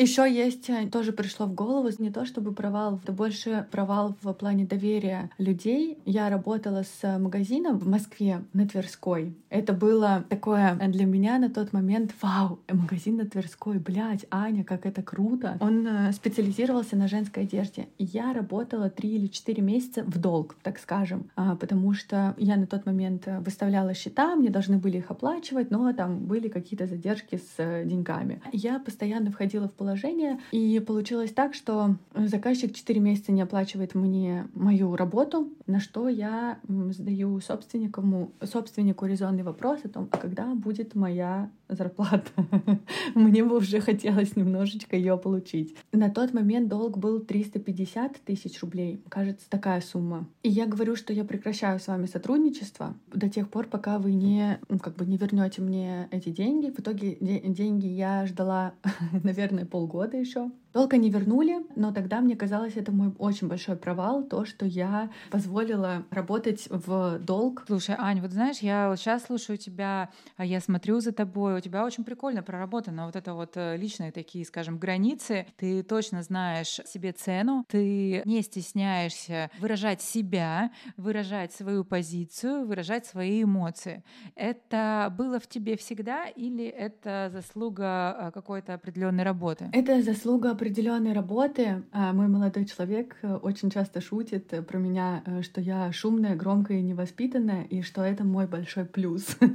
Еще 0.00 0.32
есть, 0.32 0.70
э, 0.70 0.86
тоже 0.86 1.10
пришло 1.10 1.46
в 1.46 1.54
голову, 1.54 1.88
не 1.98 2.12
то 2.12 2.24
чтобы 2.24 2.52
провал, 2.52 3.00
это 3.02 3.10
больше 3.10 3.66
провал 3.72 4.14
в 4.22 4.32
плане 4.32 4.64
доверия 4.64 5.28
людей. 5.38 5.98
Я 6.04 6.30
работала 6.30 6.84
с 6.84 7.18
магазином 7.18 7.80
в 7.80 7.88
Москве 7.88 8.44
на 8.52 8.68
Тверской. 8.68 9.34
Это 9.50 9.72
было 9.72 10.24
такое 10.28 10.76
для 10.86 11.04
меня 11.04 11.40
на 11.40 11.50
тот 11.50 11.72
момент, 11.72 12.14
вау, 12.22 12.60
магазин 12.68 13.16
на 13.16 13.26
Тверской, 13.26 13.80
блядь, 13.80 14.24
Аня, 14.30 14.62
как 14.62 14.86
это 14.86 15.02
круто. 15.02 15.56
Он 15.60 15.84
э, 15.84 16.12
специализировался 16.12 16.94
на 16.94 17.08
женской 17.08 17.42
одежде. 17.42 17.88
Я 17.98 18.32
работала 18.32 18.90
три 18.90 19.16
или 19.16 19.26
четыре 19.26 19.64
месяца 19.64 20.04
в 20.04 20.16
долг, 20.16 20.54
так 20.62 20.78
скажем, 20.78 21.28
а, 21.34 21.56
потому 21.56 21.92
что 21.92 22.36
я 22.38 22.56
на 22.56 22.68
тот 22.68 22.86
момент 22.86 23.26
э, 23.26 23.40
выставляла 23.40 23.94
счета, 23.94 24.36
мне 24.36 24.50
должны 24.50 24.78
были 24.78 24.98
их 24.98 25.10
оплачивать, 25.10 25.72
но 25.72 25.92
там 25.92 26.20
были 26.20 26.46
какие-то 26.46 26.86
задержки 26.86 27.40
с 27.56 27.84
деньгами. 27.84 28.40
Я 28.52 28.78
постоянно 28.78 29.32
входила 29.32 29.66
в 29.66 29.72
положение 29.72 29.87
положение. 29.88 30.38
И 30.52 30.80
получилось 30.80 31.32
так, 31.32 31.54
что 31.54 31.96
заказчик 32.14 32.74
4 32.74 33.00
месяца 33.00 33.32
не 33.32 33.40
оплачивает 33.40 33.94
мне 33.94 34.46
мою 34.54 34.94
работу, 34.96 35.48
на 35.66 35.80
что 35.80 36.08
я 36.08 36.58
задаю 36.90 37.40
собственнику, 37.40 38.32
собственнику 38.42 39.06
резонный 39.06 39.42
вопрос 39.42 39.80
о 39.84 39.88
том, 39.88 40.08
а 40.10 40.18
когда 40.18 40.54
будет 40.54 40.94
моя 40.94 41.50
зарплата. 41.68 42.30
Мне 43.14 43.44
бы 43.44 43.56
уже 43.56 43.80
хотелось 43.80 44.36
немножечко 44.36 44.96
ее 44.96 45.16
получить. 45.18 45.76
На 45.92 46.10
тот 46.10 46.32
момент 46.32 46.68
долг 46.68 46.98
был 46.98 47.20
350 47.20 48.20
тысяч 48.24 48.60
рублей. 48.62 49.02
Кажется, 49.08 49.48
такая 49.48 49.80
сумма. 49.80 50.26
И 50.42 50.48
я 50.48 50.66
говорю, 50.66 50.96
что 50.96 51.12
я 51.12 51.24
прекращаю 51.24 51.78
с 51.78 51.86
вами 51.86 52.06
сотрудничество 52.06 52.94
до 53.12 53.28
тех 53.28 53.48
пор, 53.50 53.66
пока 53.66 53.98
вы 53.98 54.14
не, 54.14 54.58
ну, 54.68 54.78
как 54.78 54.96
бы 54.96 55.06
не 55.06 55.16
вернете 55.16 55.60
мне 55.62 56.08
эти 56.10 56.30
деньги. 56.30 56.70
В 56.70 56.80
итоге 56.80 57.16
де- 57.20 57.40
деньги 57.40 57.86
я 57.86 58.26
ждала, 58.26 58.72
наверное, 59.22 59.66
полгода 59.78 60.16
еще. 60.16 60.50
Долго 60.74 60.98
не 60.98 61.08
вернули, 61.08 61.60
но 61.76 61.92
тогда 61.92 62.20
мне 62.20 62.36
казалось, 62.36 62.76
это 62.76 62.92
мой 62.92 63.12
очень 63.18 63.48
большой 63.48 63.76
провал, 63.76 64.22
то, 64.22 64.44
что 64.44 64.66
я 64.66 65.10
позволила 65.30 66.04
работать 66.10 66.68
в 66.68 67.18
долг. 67.20 67.64
Слушай, 67.66 67.96
Ань, 67.98 68.20
вот 68.20 68.32
знаешь, 68.32 68.58
я 68.58 68.90
вот 68.90 68.98
сейчас 68.98 69.24
слушаю 69.24 69.56
тебя, 69.56 70.10
а 70.36 70.44
я 70.44 70.60
смотрю 70.60 71.00
за 71.00 71.12
тобой, 71.12 71.56
у 71.56 71.60
тебя 71.60 71.86
очень 71.86 72.04
прикольно 72.04 72.42
проработано 72.42 73.06
вот 73.06 73.16
это 73.16 73.32
вот 73.32 73.52
э, 73.56 73.78
личные 73.78 74.12
такие, 74.12 74.44
скажем, 74.44 74.78
границы. 74.78 75.46
Ты 75.56 75.82
точно 75.82 76.22
знаешь 76.22 76.80
себе 76.86 77.12
цену, 77.12 77.64
ты 77.68 78.22
не 78.26 78.42
стесняешься 78.42 79.50
выражать 79.60 80.02
себя, 80.02 80.70
выражать 80.98 81.52
свою 81.54 81.82
позицию, 81.82 82.66
выражать 82.66 83.06
свои 83.06 83.42
эмоции. 83.42 84.04
Это 84.34 85.12
было 85.16 85.40
в 85.40 85.46
тебе 85.46 85.78
всегда 85.78 86.26
или 86.26 86.66
это 86.66 87.30
заслуга 87.32 88.16
э, 88.18 88.30
какой-то 88.32 88.74
определенной 88.74 89.24
работы? 89.24 89.70
Это 89.72 90.02
заслуга 90.02 90.57
определенной 90.58 91.12
работы. 91.12 91.84
А, 91.92 92.12
мой 92.12 92.26
молодой 92.26 92.64
человек 92.64 93.16
э, 93.22 93.36
очень 93.36 93.70
часто 93.70 94.00
шутит 94.00 94.52
э, 94.52 94.60
про 94.60 94.76
меня, 94.78 95.22
э, 95.24 95.42
что 95.42 95.60
я 95.60 95.92
шумная, 95.92 96.34
громкая 96.34 96.78
и 96.78 96.82
невоспитанная, 96.82 97.62
и 97.62 97.80
что 97.82 98.02
это 98.02 98.24
мой 98.24 98.48
большой 98.48 98.84
плюс. 98.84 99.36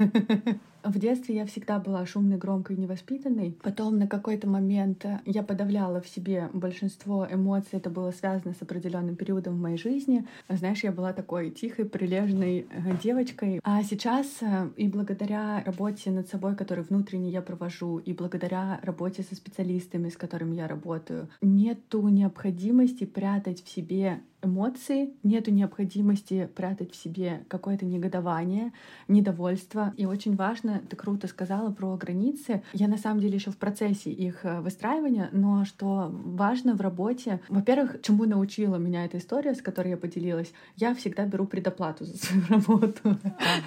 В 0.83 0.99
детстве 0.99 1.35
я 1.35 1.45
всегда 1.45 1.79
была 1.79 2.05
шумной, 2.05 2.37
громкой 2.37 2.75
и 2.75 2.79
невоспитанной. 2.79 3.57
Потом 3.63 3.97
на 3.99 4.05
какой-то 4.05 4.49
момент 4.49 5.05
я 5.25 5.41
подавляла 5.41 6.01
в 6.01 6.09
себе 6.09 6.49
большинство 6.51 7.25
эмоций. 7.31 7.79
Это 7.79 7.89
было 7.89 8.11
связано 8.11 8.53
с 8.53 8.61
определенным 8.61 9.15
периодом 9.15 9.55
в 9.55 9.61
моей 9.61 9.77
жизни. 9.77 10.27
Знаешь, 10.49 10.83
я 10.83 10.91
была 10.91 11.13
такой 11.13 11.51
тихой, 11.51 11.85
прилежной 11.85 12.67
девочкой. 13.01 13.61
А 13.63 13.81
сейчас 13.83 14.27
и 14.75 14.89
благодаря 14.89 15.63
работе 15.65 16.11
над 16.11 16.27
собой, 16.27 16.53
которую 16.57 16.85
внутренне 16.85 17.29
я 17.29 17.41
провожу, 17.41 17.99
и 17.99 18.11
благодаря 18.11 18.81
работе 18.83 19.23
со 19.23 19.35
специалистами, 19.35 20.09
с 20.09 20.17
которыми 20.17 20.55
я 20.55 20.67
работаю, 20.67 20.92
работаю. 20.93 21.29
Нету 21.41 22.07
необходимости 22.07 23.05
прятать 23.05 23.63
в 23.63 23.69
себе 23.69 24.21
эмоции, 24.43 25.13
нету 25.23 25.51
необходимости 25.51 26.49
прятать 26.55 26.91
в 26.91 26.95
себе 26.95 27.45
какое-то 27.47 27.85
негодование, 27.85 28.73
недовольство. 29.07 29.93
И 29.97 30.05
очень 30.05 30.35
важно, 30.35 30.81
ты 30.89 30.95
круто 30.95 31.27
сказала 31.27 31.71
про 31.71 31.95
границы. 31.97 32.63
Я 32.73 32.87
на 32.87 32.97
самом 32.97 33.19
деле 33.19 33.35
еще 33.35 33.51
в 33.51 33.57
процессе 33.57 34.11
их 34.11 34.43
э, 34.43 34.61
выстраивания, 34.61 35.29
но 35.31 35.65
что 35.65 36.09
важно 36.11 36.75
в 36.75 36.81
работе, 36.81 37.41
во-первых, 37.49 38.01
чему 38.01 38.25
научила 38.25 38.75
меня 38.75 39.05
эта 39.05 39.17
история, 39.17 39.55
с 39.55 39.61
которой 39.61 39.89
я 39.89 39.97
поделилась, 39.97 40.53
я 40.75 40.93
всегда 40.93 41.25
беру 41.25 41.45
предоплату 41.45 42.05
за 42.05 42.17
свою 42.17 42.43
работу. 42.49 43.17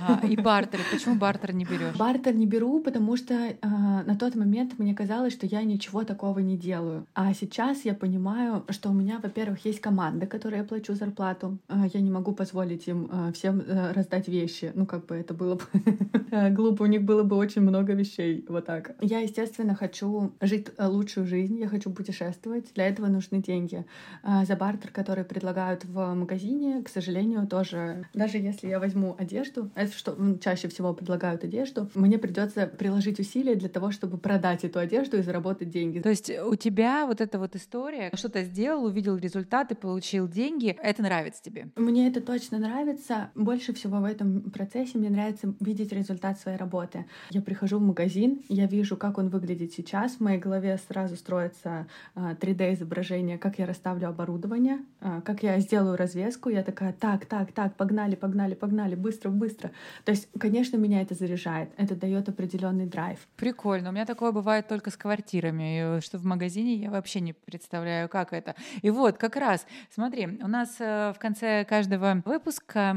Ага. 0.01 0.27
И 0.27 0.37
бартер. 0.37 0.81
Почему 0.91 1.15
бартер 1.17 1.55
не 1.55 1.65
берешь? 1.65 1.97
Бартер 1.97 2.35
не 2.35 2.47
беру, 2.47 2.81
потому 2.81 3.17
что 3.17 3.35
э, 3.35 3.57
на 3.63 4.17
тот 4.17 4.35
момент 4.35 4.79
мне 4.79 4.95
казалось, 4.95 5.33
что 5.33 5.47
я 5.47 5.63
ничего 5.63 6.05
такого 6.05 6.41
не 6.41 6.57
делаю. 6.57 7.07
А 7.15 7.33
сейчас 7.35 7.85
я 7.85 7.95
понимаю, 7.95 8.65
что 8.71 8.91
у 8.91 8.93
меня, 8.93 9.19
во-первых, 9.23 9.65
есть 9.65 9.81
команда, 9.81 10.27
которая 10.27 10.65
плачу 10.67 10.95
зарплату. 10.95 11.59
А, 11.69 11.87
я 11.93 12.01
не 12.01 12.11
могу 12.11 12.33
позволить 12.33 12.89
им 12.89 13.09
а, 13.11 13.33
всем 13.33 13.61
э, 13.61 13.93
раздать 13.93 14.29
вещи. 14.29 14.73
Ну, 14.75 14.87
как 14.87 15.07
бы 15.07 15.17
это 15.17 15.35
было 15.35 15.55
бы 15.57 15.65
глупо. 16.51 16.83
У 16.83 16.87
них 16.87 17.03
было 17.03 17.23
бы 17.23 17.37
очень 17.37 17.63
много 17.63 17.93
вещей. 17.93 18.45
Вот 18.49 18.67
так. 18.67 18.95
Я, 19.01 19.21
естественно, 19.21 19.75
хочу 19.75 20.33
жить 20.41 20.69
э, 20.77 20.87
лучшую 20.87 21.27
жизнь. 21.27 21.59
Я 21.59 21.69
хочу 21.69 21.91
путешествовать. 21.91 22.73
Для 22.75 22.89
этого 22.89 23.07
нужны 23.07 23.43
деньги. 23.43 23.85
За 24.23 24.57
бартер, 24.57 24.91
который 24.91 25.25
предлагают 25.25 25.85
в 25.85 26.15
магазине, 26.15 26.83
к 26.83 26.89
сожалению, 26.89 27.47
тоже... 27.47 28.07
Даже 28.15 28.39
если 28.39 28.69
я 28.69 28.79
возьму 28.79 29.15
одежду, 29.19 29.71
это 29.75 29.93
что 29.93 30.17
чаще 30.41 30.69
всего 30.69 30.95
предлагают 30.95 31.45
одежду, 31.45 31.89
мне 31.95 32.19
придется 32.19 32.67
приложить 32.67 33.21
усилия 33.21 33.55
для 33.55 33.69
того, 33.69 33.91
чтобы 33.91 34.19
продать 34.19 34.65
эту 34.65 34.79
одежду 34.79 35.19
и 35.19 35.23
заработать 35.23 35.71
деньги. 35.71 36.01
То 36.01 36.09
есть 36.09 36.31
у 36.31 36.55
тебя 36.57 37.07
вот 37.07 37.21
эта 37.21 37.39
вот 37.39 37.55
история, 37.57 38.11
что-то 38.15 38.43
сделал, 38.45 38.85
увидел 38.85 39.17
результаты, 39.17 39.75
получил 39.75 40.29
деньги, 40.29 40.56
это 40.65 41.03
нравится 41.03 41.43
тебе? 41.43 41.69
Мне 41.77 42.09
это 42.09 42.21
точно 42.21 42.59
нравится. 42.59 43.31
Больше 43.35 43.73
всего 43.73 43.99
в 43.99 44.05
этом 44.05 44.51
процессе 44.51 44.99
мне 44.99 45.11
нравится 45.11 45.55
видеть 45.61 45.93
результат 45.93 46.39
своей 46.39 46.57
работы. 46.57 47.07
Я 47.31 47.43
прихожу 47.43 47.79
в 47.79 47.83
магазин, 47.83 48.43
я 48.49 48.67
вижу, 48.67 48.97
как 48.97 49.19
он 49.19 49.29
выглядит 49.29 49.73
сейчас. 49.73 50.15
В 50.15 50.21
моей 50.21 50.39
голове 50.39 50.79
сразу 50.89 51.17
строится 51.17 51.87
3D-изображение, 52.15 53.39
как 53.39 53.59
я 53.59 53.67
расставлю 53.67 54.09
оборудование, 54.09 54.79
а, 55.01 55.21
как 55.21 55.43
я 55.43 55.59
сделаю 55.61 55.97
развеску. 55.97 56.49
Я 56.49 56.63
такая, 56.63 56.93
так, 56.93 57.27
так, 57.27 57.53
так, 57.53 57.77
погнали, 57.77 58.15
погнали, 58.15 58.55
погнали, 58.55 58.95
быстро, 58.95 59.31
быстро. 59.31 59.71
То 60.05 60.13
есть, 60.13 60.29
конечно, 60.39 60.77
меня 60.77 61.03
это 61.03 61.15
заряжает. 61.15 61.71
Это 61.77 61.95
дает 61.95 62.29
определенный 62.29 62.87
драйв. 62.87 63.19
Прикольно. 63.37 63.91
У 63.91 63.93
меня 63.93 64.07
такое 64.07 64.33
бывает 64.33 64.69
только 64.69 64.91
с 64.91 64.97
квартирами, 64.97 66.01
что 66.01 66.19
в 66.19 66.25
магазине 66.25 66.75
я 66.75 66.91
вообще 66.91 67.21
не 67.21 67.33
представляю, 67.33 68.09
как 68.09 68.33
это. 68.33 68.55
И 68.83 68.91
вот, 68.91 69.19
как 69.19 69.37
раз, 69.37 69.67
смотри, 69.91 70.36
у 70.43 70.49
нас 70.49 70.77
э, 70.79 71.13
в 71.15 71.19
конце 71.19 71.65
каждого 71.65 72.23
выпуска 72.25 72.97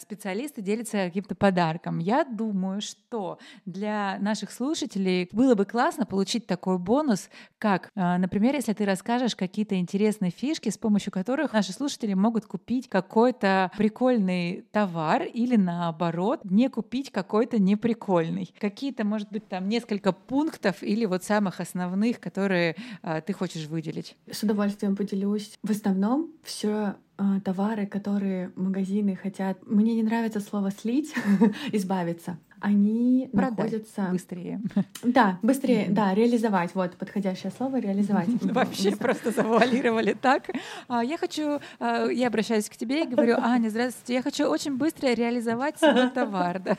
специалисты 0.00 0.62
делятся 0.62 1.06
каким-то 1.06 1.34
подарком. 1.34 1.98
Я 1.98 2.24
думаю, 2.24 2.80
что 2.80 3.38
для 3.66 4.18
наших 4.20 4.50
слушателей 4.50 5.28
было 5.32 5.54
бы 5.54 5.64
классно 5.64 6.06
получить 6.06 6.46
такой 6.46 6.78
бонус, 6.78 7.28
как, 7.58 7.90
э, 7.94 8.16
например, 8.16 8.54
если 8.54 8.72
ты 8.72 8.84
расскажешь 8.84 9.36
какие-то 9.36 9.78
интересные 9.78 10.30
фишки, 10.30 10.68
с 10.68 10.78
помощью 10.78 11.12
которых 11.12 11.52
наши 11.52 11.72
слушатели 11.72 12.14
могут 12.14 12.46
купить 12.46 12.88
какой-то 12.88 13.70
прикольный 13.76 14.64
товар 14.72 15.22
или 15.22 15.56
наоборот 15.56 16.40
не 16.44 16.68
купить 16.68 17.10
какой-то 17.10 17.60
неприкольный. 17.60 18.54
Какие-то, 18.58 19.04
может 19.04 19.30
быть, 19.30 19.48
там 19.48 19.68
несколько 19.68 20.12
пунктов 20.12 20.82
или 20.82 21.04
вот 21.04 21.24
самых 21.24 21.60
основных, 21.60 22.20
которые 22.20 22.76
э, 23.02 23.20
ты 23.26 23.32
хочешь 23.32 23.66
выделить. 23.66 24.16
С 24.30 24.42
удовольствием 24.42 24.96
поделюсь. 24.96 25.58
В 25.62 25.70
основном 25.70 26.27
все 26.42 26.96
а, 27.16 27.40
товары, 27.40 27.86
которые 27.86 28.52
магазины 28.56 29.16
хотят. 29.16 29.58
Мне 29.66 29.94
не 29.94 30.02
нравится 30.02 30.40
слово 30.40 30.70
слить, 30.70 31.14
избавиться 31.72 32.38
они 32.60 33.28
Продать 33.32 33.58
находятся 33.58 34.08
быстрее. 34.10 34.60
Да, 35.02 35.38
быстрее, 35.42 35.86
да, 35.88 36.14
реализовать. 36.14 36.74
Вот 36.74 36.96
подходящее 36.96 37.52
слово 37.56 37.78
реализовать. 37.80 38.28
Вообще 38.42 38.96
просто 38.96 39.30
завуалировали 39.30 40.14
так. 40.20 40.44
А, 40.88 41.04
я 41.04 41.16
хочу, 41.16 41.60
а, 41.78 42.06
я 42.06 42.28
обращаюсь 42.28 42.68
к 42.68 42.76
тебе 42.76 43.04
и 43.04 43.06
говорю, 43.06 43.36
Аня, 43.38 43.68
здравствуйте, 43.68 44.14
я 44.14 44.22
хочу 44.22 44.46
очень 44.46 44.76
быстро 44.76 45.08
реализовать 45.08 45.78
свой 45.78 46.10
товар. 46.10 46.60
Да? 46.60 46.76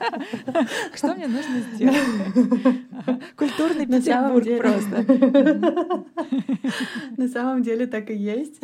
Что 0.94 1.16
мне 1.16 1.28
нужно 1.28 1.60
сделать? 1.74 1.98
Культурный 3.36 3.86
Петербург 3.86 4.46
просто. 4.58 5.96
На 7.18 7.28
самом 7.28 7.64
деле 7.64 7.88
так 7.88 8.10
и 8.10 8.16
есть. 8.16 8.60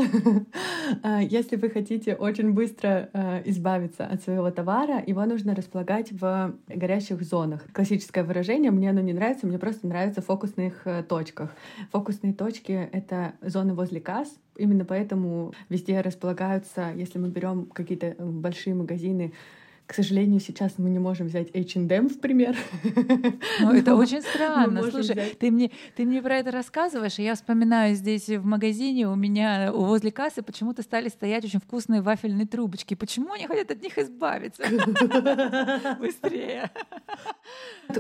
А, 1.01 1.21
если 1.21 1.55
вы 1.55 1.69
хотите 1.69 2.15
очень 2.15 2.51
быстро 2.51 3.09
избавиться 3.45 4.05
от 4.05 4.21
своего 4.23 4.51
товара, 4.51 5.03
его 5.05 5.25
нужно 5.25 5.55
располагать 5.55 6.11
в 6.11 6.53
горячих 6.67 7.04
горящих 7.05 7.27
зонах. 7.27 7.61
Классическое 7.73 8.23
выражение, 8.23 8.71
мне 8.71 8.89
оно 8.89 9.01
не 9.01 9.13
нравится, 9.13 9.47
мне 9.47 9.59
просто 9.59 9.87
нравится 9.87 10.21
в 10.21 10.25
фокусных 10.25 10.85
э, 10.85 11.03
точках. 11.03 11.51
Фокусные 11.91 12.33
точки— 12.33 12.89
это 12.91 13.33
зоны 13.41 13.73
возле 13.73 13.99
касс, 13.99 14.29
Именно 14.57 14.85
поэтому 14.85 15.53
везде 15.67 15.99
располагаются, 15.99 16.93
если 16.95 17.19
мы 17.19 17.27
берем 17.27 17.65
какие-то 17.65 18.05
э, 18.07 18.15
большие 18.17 18.73
магазины, 18.73 19.33
к 19.87 19.93
сожалению, 19.93 20.39
сейчас 20.39 20.73
мы 20.77 20.89
не 20.89 20.99
можем 20.99 21.27
взять 21.27 21.49
H&M 21.55 22.09
в 22.09 22.19
пример. 22.19 22.55
Ну, 23.59 23.71
это 23.71 23.95
очень 23.95 24.21
странно. 24.21 24.81
Слушай, 24.83 25.13
взять... 25.13 25.39
ты 25.39 25.51
мне, 25.51 25.71
ты 25.95 26.05
мне 26.05 26.21
про 26.21 26.37
это 26.37 26.51
рассказываешь, 26.51 27.19
и 27.19 27.23
я 27.23 27.35
вспоминаю 27.35 27.95
здесь 27.95 28.27
в 28.27 28.43
магазине 28.45 29.07
у 29.07 29.15
меня 29.15 29.71
возле 29.71 30.11
кассы 30.11 30.41
почему-то 30.41 30.81
стали 30.81 31.09
стоять 31.09 31.45
очень 31.45 31.59
вкусные 31.59 32.01
вафельные 32.01 32.47
трубочки. 32.47 32.93
Почему 32.95 33.33
они 33.33 33.47
хотят 33.47 33.71
от 33.71 33.81
них 33.81 33.97
избавиться? 33.97 34.63
Быстрее. 35.99 36.71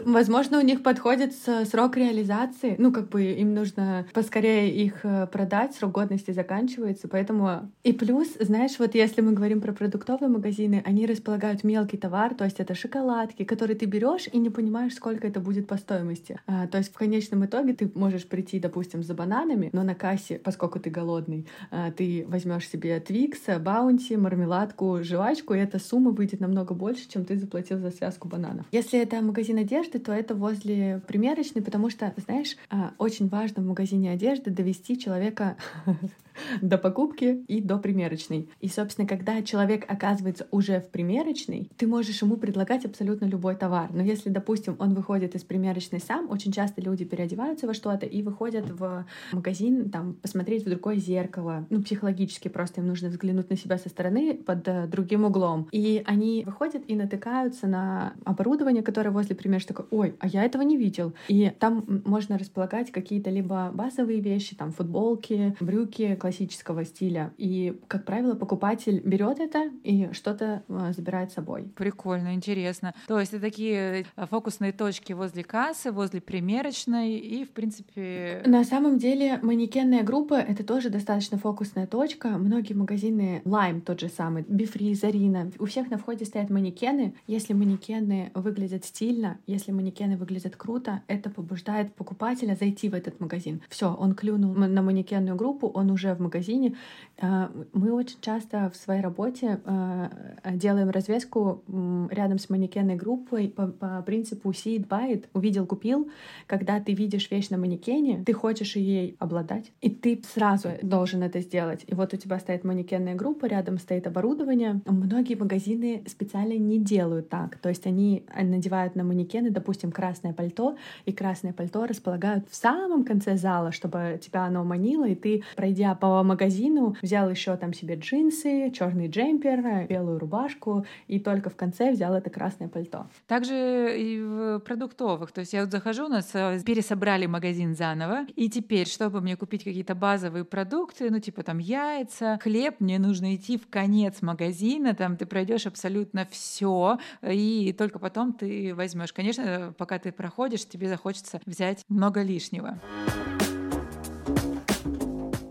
Возможно, 0.05 0.59
у 0.59 0.61
них 0.61 0.83
подходит 0.83 1.33
срок 1.35 1.97
реализации. 1.97 2.75
Ну, 2.77 2.91
как 2.91 3.09
бы 3.09 3.23
им 3.23 3.53
нужно 3.53 4.05
поскорее 4.13 4.73
их 4.73 5.03
э, 5.03 5.27
продать, 5.27 5.75
срок 5.75 5.91
годности 5.91 6.31
заканчивается, 6.31 7.07
поэтому... 7.07 7.71
И 7.83 7.93
плюс, 7.93 8.29
знаешь, 8.39 8.77
вот 8.79 8.95
если 8.95 9.21
мы 9.21 9.33
говорим 9.33 9.61
про 9.61 9.73
продуктовые 9.73 10.29
магазины, 10.29 10.81
они 10.85 11.05
располагают 11.05 11.63
мелкий 11.75 11.97
товар, 11.97 12.33
то 12.35 12.45
есть 12.45 12.59
это 12.59 12.73
шоколадки, 12.73 13.43
которые 13.43 13.75
ты 13.75 13.85
берешь 13.85 14.29
и 14.31 14.37
не 14.37 14.49
понимаешь, 14.49 14.93
сколько 14.95 15.27
это 15.27 15.41
будет 15.41 15.67
по 15.67 15.75
стоимости. 15.77 16.39
А, 16.47 16.67
то 16.67 16.77
есть 16.77 16.93
в 16.93 16.97
конечном 16.97 17.45
итоге 17.45 17.73
ты 17.73 17.91
можешь 17.95 18.25
прийти, 18.25 18.59
допустим, 18.59 19.03
за 19.03 19.13
бананами, 19.13 19.69
но 19.73 19.83
на 19.83 19.93
кассе, 19.93 20.39
поскольку 20.39 20.79
ты 20.79 20.89
голодный, 20.89 21.45
а, 21.71 21.91
ты 21.91 22.25
возьмешь 22.29 22.69
себе 22.69 22.99
твикса, 23.01 23.59
баунти, 23.59 24.15
мармеладку, 24.15 25.03
жвачку, 25.03 25.53
и 25.53 25.59
эта 25.59 25.79
сумма 25.79 26.11
выйдет 26.11 26.39
намного 26.39 26.73
больше, 26.73 27.09
чем 27.09 27.25
ты 27.25 27.37
заплатил 27.37 27.79
за 27.79 27.91
связку 27.91 28.29
бананов. 28.29 28.65
Если 28.71 28.97
это 28.97 29.21
магазин 29.21 29.57
одежды, 29.57 29.99
то 29.99 30.13
это 30.13 30.33
возле 30.33 31.01
примерочной, 31.07 31.61
потому 31.61 31.89
что, 31.89 32.13
знаешь, 32.25 32.55
а, 32.69 32.93
очень 32.97 33.27
важно 33.27 33.61
в 33.63 33.65
магазине 33.65 34.11
одежды 34.11 34.49
довести 34.49 34.97
человека 34.97 35.57
до 36.61 36.77
покупки 36.77 37.43
и 37.47 37.61
до 37.61 37.77
примерочной. 37.77 38.49
И, 38.59 38.67
собственно, 38.67 39.07
когда 39.07 39.41
человек 39.41 39.85
оказывается 39.87 40.47
уже 40.51 40.79
в 40.79 40.89
примерочной, 40.89 41.69
ты 41.77 41.87
можешь 41.87 42.21
ему 42.21 42.37
предлагать 42.37 42.85
абсолютно 42.85 43.25
любой 43.25 43.55
товар. 43.55 43.89
Но 43.93 44.03
если, 44.03 44.29
допустим, 44.29 44.75
он 44.79 44.93
выходит 44.93 45.35
из 45.35 45.43
примерочной 45.43 45.99
сам, 45.99 46.29
очень 46.29 46.51
часто 46.51 46.81
люди 46.81 47.05
переодеваются 47.05 47.67
во 47.67 47.73
что-то 47.73 48.05
и 48.05 48.21
выходят 48.21 48.69
в 48.69 49.05
магазин, 49.31 49.89
там, 49.89 50.13
посмотреть 50.13 50.65
в 50.65 50.69
другое 50.69 50.97
зеркало. 50.97 51.65
Ну, 51.69 51.81
психологически 51.81 52.47
просто 52.47 52.81
им 52.81 52.87
нужно 52.87 53.09
взглянуть 53.09 53.49
на 53.49 53.57
себя 53.57 53.77
со 53.77 53.89
стороны 53.89 54.33
под 54.33 54.67
э, 54.67 54.87
другим 54.87 55.25
углом. 55.25 55.67
И 55.71 56.03
они 56.05 56.43
выходят 56.45 56.83
и 56.87 56.95
натыкаются 56.95 57.67
на 57.67 58.13
оборудование, 58.23 58.83
которое 58.83 59.11
возле 59.11 59.35
примерочной 59.35 59.75
такой, 59.75 59.85
ой, 59.91 60.15
а 60.19 60.27
я 60.27 60.43
этого 60.43 60.61
не 60.61 60.77
видел. 60.77 61.13
И 61.27 61.51
там 61.59 62.01
можно 62.05 62.37
располагать 62.37 62.91
какие-то 62.91 63.29
либо 63.29 63.71
базовые 63.73 64.19
вещи, 64.19 64.55
там, 64.55 64.71
футболки, 64.71 65.55
брюки, 65.59 66.15
классического 66.25 66.83
стиля. 66.85 67.33
И, 67.37 67.79
как 67.87 68.03
правило, 68.03 68.33
покупатель 68.33 68.99
берет 69.05 69.39
это 69.39 69.69
и 69.83 70.09
что-то 70.11 70.63
э, 70.67 70.91
забирает 70.91 71.29
с 71.29 71.35
собой. 71.35 71.71
Прикольно, 71.75 72.33
интересно. 72.33 72.95
То 73.07 73.19
есть 73.19 73.31
это 73.33 73.43
такие 73.43 74.07
э, 74.15 74.25
фокусные 74.25 74.71
точки 74.71 75.13
возле 75.13 75.43
кассы, 75.43 75.91
возле 75.91 76.21
примерочной 76.21 77.17
и, 77.17 77.45
в 77.45 77.51
принципе... 77.51 78.41
На 78.47 78.63
самом 78.63 78.97
деле 78.97 79.37
манекенная 79.43 80.01
группа— 80.01 80.33
это 80.33 80.63
тоже 80.63 80.89
достаточно 80.89 81.37
фокусная 81.37 81.85
точка. 81.85 82.29
Многие 82.29 82.73
магазины, 82.73 83.43
Lime 83.45 83.81
тот 83.81 83.99
же 83.99 84.09
самый, 84.09 84.45
Бифри, 84.47 84.95
Зарина, 84.95 85.51
у 85.59 85.65
всех 85.65 85.91
на 85.91 85.99
входе 85.99 86.25
стоят 86.25 86.49
манекены. 86.49 87.13
Если 87.27 87.53
манекены 87.53 88.31
выглядят 88.33 88.83
стильно, 88.83 89.37
если 89.45 89.71
манекены 89.71 90.17
выглядят 90.17 90.55
круто, 90.55 91.03
это 91.07 91.29
побуждает 91.29 91.93
покупателя 91.93 92.55
зайти 92.55 92.89
в 92.89 92.95
этот 92.95 93.19
магазин. 93.19 93.61
Все, 93.69 93.93
он 93.93 94.15
клюнул 94.15 94.55
на 94.55 94.81
манекенную 94.81 95.35
группу, 95.35 95.67
он 95.67 95.91
уже 95.91 96.14
в 96.15 96.19
магазине. 96.19 96.75
А, 97.19 97.51
мы 97.73 97.93
очень 97.93 98.17
часто 98.21 98.69
в 98.69 98.75
своей 98.75 99.01
работе 99.01 99.59
а, 99.65 100.09
делаем 100.51 100.89
развеску 100.89 101.63
рядом 102.09 102.39
с 102.39 102.49
манекенной 102.49 102.95
группой 102.95 103.49
по, 103.49 103.67
по 103.67 104.01
принципу 104.01 104.51
see 104.51 104.77
it, 104.77 104.87
buy 104.87 105.13
it, 105.13 105.25
увидел, 105.33 105.65
купил. 105.65 106.09
Когда 106.47 106.79
ты 106.79 106.93
видишь 106.93 107.29
вещь 107.31 107.49
на 107.49 107.57
манекене, 107.57 108.23
ты 108.25 108.33
хочешь 108.33 108.75
ей 108.75 109.15
обладать, 109.19 109.71
и 109.81 109.89
ты 109.89 110.21
сразу 110.33 110.69
должен 110.81 111.23
это 111.23 111.39
сделать. 111.41 111.83
И 111.87 111.95
вот 111.95 112.13
у 112.13 112.17
тебя 112.17 112.39
стоит 112.39 112.63
манекенная 112.63 113.15
группа, 113.15 113.45
рядом 113.45 113.77
стоит 113.77 114.07
оборудование. 114.07 114.81
Многие 114.85 115.35
магазины 115.35 116.03
специально 116.07 116.57
не 116.57 116.79
делают 116.79 117.29
так. 117.29 117.57
То 117.57 117.69
есть 117.69 117.85
они 117.87 118.25
надевают 118.35 118.95
на 118.95 119.03
манекены, 119.03 119.51
допустим, 119.51 119.91
красное 119.91 120.33
пальто, 120.33 120.75
и 121.05 121.11
красное 121.11 121.53
пальто 121.53 121.85
располагают 121.85 122.45
в 122.49 122.55
самом 122.55 123.03
конце 123.03 123.37
зала, 123.37 123.71
чтобы 123.71 124.19
тебя 124.21 124.45
оно 124.45 124.63
манило, 124.63 125.07
и 125.07 125.15
ты, 125.15 125.43
пройдя 125.55 125.95
по 125.95 126.04
по 126.05 126.23
магазину, 126.23 126.95
взял 127.01 127.29
еще 127.29 127.55
там 127.57 127.73
себе 127.73 127.95
джинсы, 127.95 128.71
черный 128.71 129.07
джемпер, 129.07 129.87
белую 129.87 130.19
рубашку, 130.19 130.85
и 131.07 131.19
только 131.19 131.49
в 131.49 131.55
конце 131.55 131.91
взял 131.91 132.13
это 132.13 132.29
красное 132.29 132.67
пальто. 132.67 133.07
Также 133.27 133.95
и 133.97 134.21
в 134.21 134.59
продуктовых. 134.59 135.31
То 135.31 135.41
есть 135.41 135.53
я 135.53 135.61
вот 135.61 135.71
захожу, 135.71 136.05
у 136.05 136.09
нас 136.09 136.29
э, 136.33 136.59
пересобрали 136.63 137.25
магазин 137.25 137.75
заново, 137.75 138.25
и 138.35 138.49
теперь, 138.49 138.87
чтобы 138.87 139.19
мне 139.21 139.35
купить 139.35 139.63
какие-то 139.63 139.95
базовые 139.95 140.45
продукты, 140.45 141.09
ну 141.09 141.19
типа 141.19 141.41
там 141.41 141.57
яйца, 141.57 142.39
хлеб, 142.43 142.75
мне 142.79 142.99
нужно 142.99 143.35
идти 143.35 143.57
в 143.57 143.67
конец 143.67 144.21
магазина, 144.21 144.93
там 144.93 145.17
ты 145.17 145.25
пройдешь 145.25 145.65
абсолютно 145.65 146.27
все, 146.29 146.99
и 147.23 147.73
только 147.77 147.97
потом 147.97 148.33
ты 148.33 148.75
возьмешь. 148.75 149.11
Конечно, 149.11 149.73
пока 149.77 149.97
ты 149.97 150.11
проходишь, 150.11 150.67
тебе 150.67 150.87
захочется 150.87 151.41
взять 151.45 151.83
много 151.89 152.21
лишнего. 152.21 152.79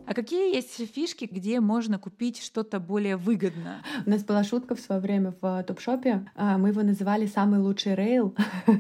А 0.07 0.13
какие 0.13 0.55
есть 0.55 0.93
фишки, 0.93 1.29
где 1.31 1.61
можно 1.61 1.99
купить 1.99 2.43
что-то 2.43 2.79
более 2.79 3.17
выгодно? 3.17 3.83
У 4.05 4.11
нас 4.11 4.23
была 4.23 4.45
шутка 4.45 4.75
в 4.75 4.81
свое 4.81 5.01
время 5.01 5.35
в 5.41 5.63
топ-шопе. 5.63 6.27
А, 6.35 6.59
мы 6.59 6.69
его 6.71 6.83
называли 6.83 7.27
«самый 7.27 7.61
лучший 7.61 7.95
рейл». 7.95 8.35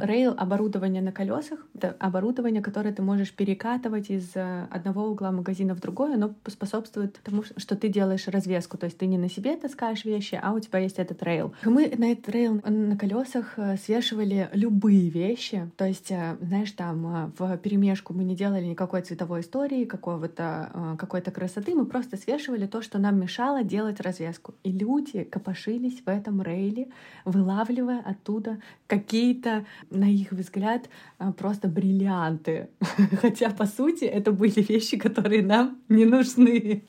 Рейл— 0.00 0.34
оборудование 0.38 1.02
на 1.02 1.12
колесах. 1.12 1.60
Это 1.74 1.94
оборудование, 2.00 2.60
которое 2.60 2.92
ты 2.92 3.02
можешь 3.02 3.32
перекатывать 3.32 4.10
из 4.10 4.34
э, 4.34 4.66
одного 4.70 5.06
угла 5.06 5.30
магазина 5.30 5.74
в 5.74 5.80
другой. 5.80 6.14
Оно 6.14 6.34
способствует 6.46 7.20
тому, 7.22 7.44
что 7.44 7.76
ты 7.76 7.88
делаешь 7.88 8.26
развеску. 8.26 8.76
То 8.76 8.86
есть 8.86 8.98
ты 8.98 9.06
не 9.06 9.18
на 9.18 9.28
себе 9.28 9.56
таскаешь 9.56 10.04
вещи, 10.04 10.38
а 10.42 10.52
у 10.52 10.58
тебя 10.58 10.80
есть 10.80 10.98
этот 10.98 11.22
рейл. 11.22 11.54
Мы 11.64 11.92
на 11.96 12.10
этот 12.10 12.28
рейл 12.28 12.60
на 12.64 12.96
колесах 12.96 13.54
э, 13.56 13.76
свешивали 13.76 14.48
любые 14.52 15.08
вещи. 15.08 15.70
То 15.76 15.84
есть, 15.86 16.10
э, 16.10 16.36
знаешь, 16.40 16.72
там 16.72 17.32
в 17.38 17.56
перемешку 17.58 18.12
мы 18.12 18.24
не 18.24 18.34
делали 18.34 18.64
никакой 18.64 19.02
цветовой 19.02 19.42
истории, 19.42 19.84
какого-то 19.84 20.63
Э, 20.72 20.96
какой-то 20.98 21.30
красоты, 21.30 21.74
мы 21.74 21.86
просто 21.86 22.16
свешивали 22.16 22.66
то, 22.66 22.82
что 22.82 22.98
нам 22.98 23.20
мешало 23.20 23.62
делать 23.62 24.00
развязку. 24.00 24.54
И 24.62 24.72
люди 24.72 25.24
копошились 25.24 26.00
в 26.04 26.08
этом 26.08 26.42
рейле, 26.42 26.88
вылавливая 27.24 28.00
оттуда 28.00 28.58
какие-то, 28.86 29.64
на 29.90 30.10
их 30.10 30.32
взгляд, 30.32 30.88
э, 31.18 31.32
просто 31.32 31.68
бриллианты. 31.68 32.68
Хотя, 33.20 33.50
по 33.50 33.66
сути, 33.66 34.04
это 34.04 34.32
были 34.32 34.60
вещи, 34.60 34.96
которые 34.96 35.42
нам 35.42 35.78
не 35.88 36.04
нужны. 36.04 36.82